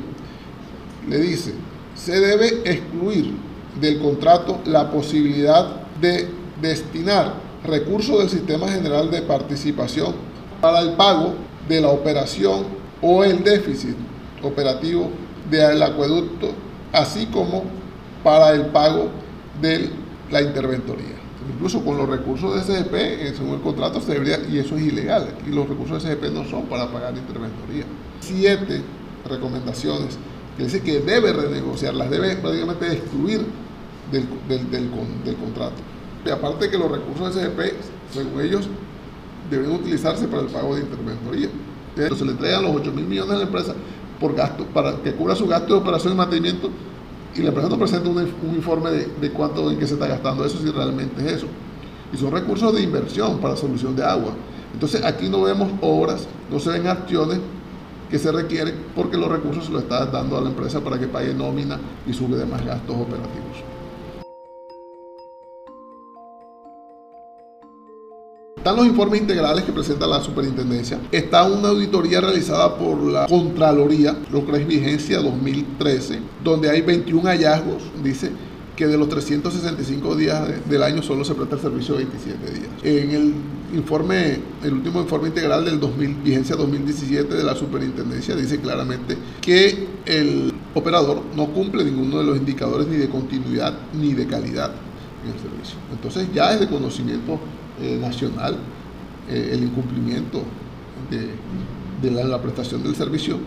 Le 1.07 1.19
dice, 1.19 1.53
se 1.95 2.19
debe 2.19 2.61
excluir 2.65 3.33
del 3.79 3.99
contrato 3.99 4.59
la 4.65 4.91
posibilidad 4.91 5.81
de 5.99 6.27
destinar 6.61 7.33
recursos 7.63 8.19
del 8.19 8.29
Sistema 8.29 8.67
General 8.67 9.09
de 9.11 9.21
Participación 9.21 10.13
para 10.59 10.79
el 10.81 10.93
pago 10.93 11.35
de 11.67 11.81
la 11.81 11.89
operación 11.89 12.65
o 13.01 13.23
el 13.23 13.43
déficit 13.43 13.95
operativo 14.43 15.09
del 15.49 15.81
acueducto, 15.81 16.49
así 16.91 17.27
como 17.27 17.63
para 18.23 18.51
el 18.51 18.67
pago 18.67 19.09
de 19.61 19.89
la 20.29 20.41
interventoría. 20.41 21.21
Incluso 21.53 21.83
con 21.83 21.97
los 21.97 22.07
recursos 22.07 22.55
de 22.55 22.61
SGP, 22.61 22.93
eh, 22.93 23.33
según 23.35 23.55
el 23.55 23.61
contrato, 23.61 23.99
se 23.99 24.13
debería, 24.13 24.39
y 24.49 24.59
eso 24.59 24.75
es 24.75 24.83
ilegal, 24.83 25.35
aquí 25.37 25.51
los 25.51 25.67
recursos 25.67 26.03
de 26.03 26.11
SGP 26.11 26.31
no 26.31 26.45
son 26.45 26.65
para 26.65 26.91
pagar 26.91 27.15
interventoría. 27.15 27.85
Siete 28.19 28.81
recomendaciones 29.27 30.17
que 30.57 30.63
dice 30.63 30.81
que 30.81 30.99
debe 30.99 31.33
renegociar, 31.33 31.95
las 31.95 32.09
debe 32.09 32.35
prácticamente 32.35 32.93
excluir 32.93 33.45
del, 34.11 34.27
del, 34.69 35.35
contrato. 35.37 35.75
Y 36.25 36.29
aparte 36.29 36.69
que 36.69 36.77
los 36.77 36.91
recursos 36.91 37.33
de 37.33 37.43
SGP, 37.43 37.73
según 38.13 38.41
ellos, 38.41 38.67
deben 39.49 39.71
utilizarse 39.71 40.27
para 40.27 40.43
el 40.43 40.49
pago 40.49 40.75
de 40.75 40.81
interventoría. 40.81 41.49
Entonces 41.95 42.19
se 42.19 42.25
le 42.25 42.31
entregan 42.31 42.63
los 42.63 42.75
8 42.75 42.91
mil 42.91 43.05
millones 43.05 43.33
a 43.33 43.37
la 43.37 43.43
empresa 43.43 43.73
por 44.19 44.35
gasto, 44.35 44.65
para 44.65 44.95
que 44.97 45.13
cubra 45.13 45.35
su 45.35 45.47
gasto 45.47 45.73
de 45.73 45.81
operación 45.81 46.13
y 46.13 46.15
mantenimiento 46.15 46.69
y 47.35 47.41
la 47.41 47.49
empresa 47.49 47.69
no 47.69 47.77
presenta 47.77 48.09
un, 48.09 48.55
informe 48.55 48.91
de, 48.91 49.05
de, 49.21 49.31
cuánto 49.31 49.71
en 49.71 49.79
qué 49.79 49.87
se 49.87 49.93
está 49.93 50.07
gastando 50.07 50.45
eso, 50.45 50.57
si 50.57 50.69
realmente 50.69 51.25
es 51.25 51.33
eso. 51.33 51.47
Y 52.13 52.17
son 52.17 52.31
recursos 52.31 52.73
de 52.73 52.81
inversión 52.81 53.39
para 53.39 53.55
solución 53.55 53.95
de 53.95 54.03
agua. 54.03 54.33
Entonces 54.73 55.03
aquí 55.03 55.29
no 55.29 55.41
vemos 55.41 55.71
obras, 55.81 56.27
no 56.49 56.59
se 56.59 56.69
ven 56.71 56.87
acciones 56.87 57.39
que 58.09 58.19
se 58.19 58.31
requieren 58.31 58.75
porque 58.93 59.15
los 59.15 59.31
recursos 59.31 59.65
se 59.65 59.71
los 59.71 59.83
está 59.83 60.05
dando 60.05 60.37
a 60.37 60.41
la 60.41 60.49
empresa 60.49 60.81
para 60.81 60.99
que 60.99 61.07
pague 61.07 61.33
nómina 61.33 61.79
y 62.05 62.13
sube 62.13 62.37
demás 62.37 62.65
gastos 62.65 62.95
operativos. 62.95 63.70
Están 68.61 68.75
los 68.75 68.85
informes 68.85 69.19
integrales 69.19 69.63
que 69.63 69.71
presenta 69.71 70.05
la 70.05 70.21
superintendencia. 70.21 70.99
Está 71.11 71.45
una 71.45 71.69
auditoría 71.69 72.21
realizada 72.21 72.77
por 72.77 73.01
la 73.01 73.25
Contraloría, 73.25 74.15
lo 74.31 74.45
que 74.45 74.55
es 74.55 74.67
vigencia 74.67 75.17
2013, 75.17 76.19
donde 76.43 76.69
hay 76.69 76.81
21 76.81 77.27
hallazgos, 77.27 77.81
dice 78.03 78.29
que 78.75 78.85
de 78.85 78.99
los 78.99 79.09
365 79.09 80.15
días 80.15 80.69
del 80.69 80.83
año 80.83 81.01
solo 81.01 81.25
se 81.25 81.33
presta 81.33 81.55
el 81.55 81.61
servicio 81.61 81.95
27 81.95 82.51
días. 82.51 82.69
En 82.83 83.09
el 83.09 83.33
informe, 83.73 84.37
el 84.63 84.73
último 84.73 85.01
informe 85.01 85.29
integral 85.29 85.65
del 85.65 85.79
2000, 85.79 86.17
vigencia 86.23 86.55
2017 86.55 87.33
de 87.33 87.43
la 87.43 87.55
superintendencia 87.55 88.35
dice 88.35 88.59
claramente 88.59 89.17
que 89.41 89.87
el 90.05 90.53
operador 90.75 91.23
no 91.35 91.47
cumple 91.47 91.83
ninguno 91.83 92.19
de 92.19 92.25
los 92.25 92.37
indicadores 92.37 92.85
ni 92.87 92.97
de 92.97 93.09
continuidad 93.09 93.73
ni 93.99 94.13
de 94.13 94.27
calidad 94.27 94.71
en 95.25 95.31
el 95.31 95.39
servicio. 95.39 95.77
Entonces 95.91 96.27
ya 96.31 96.53
es 96.53 96.59
de 96.59 96.67
conocimiento 96.67 97.39
eh, 97.81 97.97
nacional 97.99 98.57
eh, 99.29 99.51
el 99.53 99.63
incumplimiento 99.63 100.43
de, 101.09 102.11
la, 102.11 102.41
prestación 102.41 102.83
del 102.83 102.95
servicio 102.95 103.37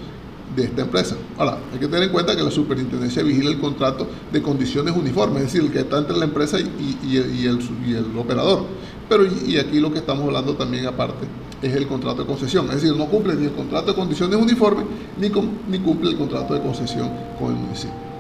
de 0.55 0.65
esta 0.65 0.83
empresa. 0.83 1.17
Ahora, 1.39 1.59
hay 1.73 1.79
que 1.79 1.87
tener 1.87 2.05
en 2.05 2.11
cuenta 2.11 2.37
que 2.37 2.43
la 2.43 2.51
superintendencia 2.51 3.23
vigila 3.23 3.51
el 3.51 3.59
contrato 3.59 4.07
de 4.33 4.43
condiciones 4.43 4.95
uniformes, 4.97 5.43
es 5.43 5.53
decir, 5.53 5.63
el 5.63 5.73
que 5.73 5.81
está 5.81 5.99
entre 5.99 6.17
la 6.17 6.25
empresa 6.25 6.59
y, 6.61 7.17
el, 7.17 8.19
operador. 8.19 8.65
Pero 9.09 9.25
y, 9.25 9.59
aquí 9.59 9.81
lo 9.81 9.93
que 9.93 9.99
estamos 9.99 10.25
hablando 10.25 10.55
también 10.55 10.87
aparte 10.87 11.27
es 11.63 11.75
el 11.75 11.87
contrato 11.87 12.23
de 12.23 12.27
concesión, 12.27 12.67
es 12.67 12.83
decir, 12.83 12.97
no 12.97 13.07
cumple 13.07 13.35
ni 13.35 13.45
el 13.45 13.53
contrato 13.53 13.87
de 13.89 13.95
condiciones 13.95 14.39
uniformes 14.41 14.85
ni, 15.19 15.29
ni 15.71 15.79
cumple 15.79 16.11
el 16.11 16.17
contrato 16.17 16.55
de 16.55 16.61
concesión 16.61 17.11
con 17.39 17.53
el 17.53 17.59
municipio. 17.59 18.14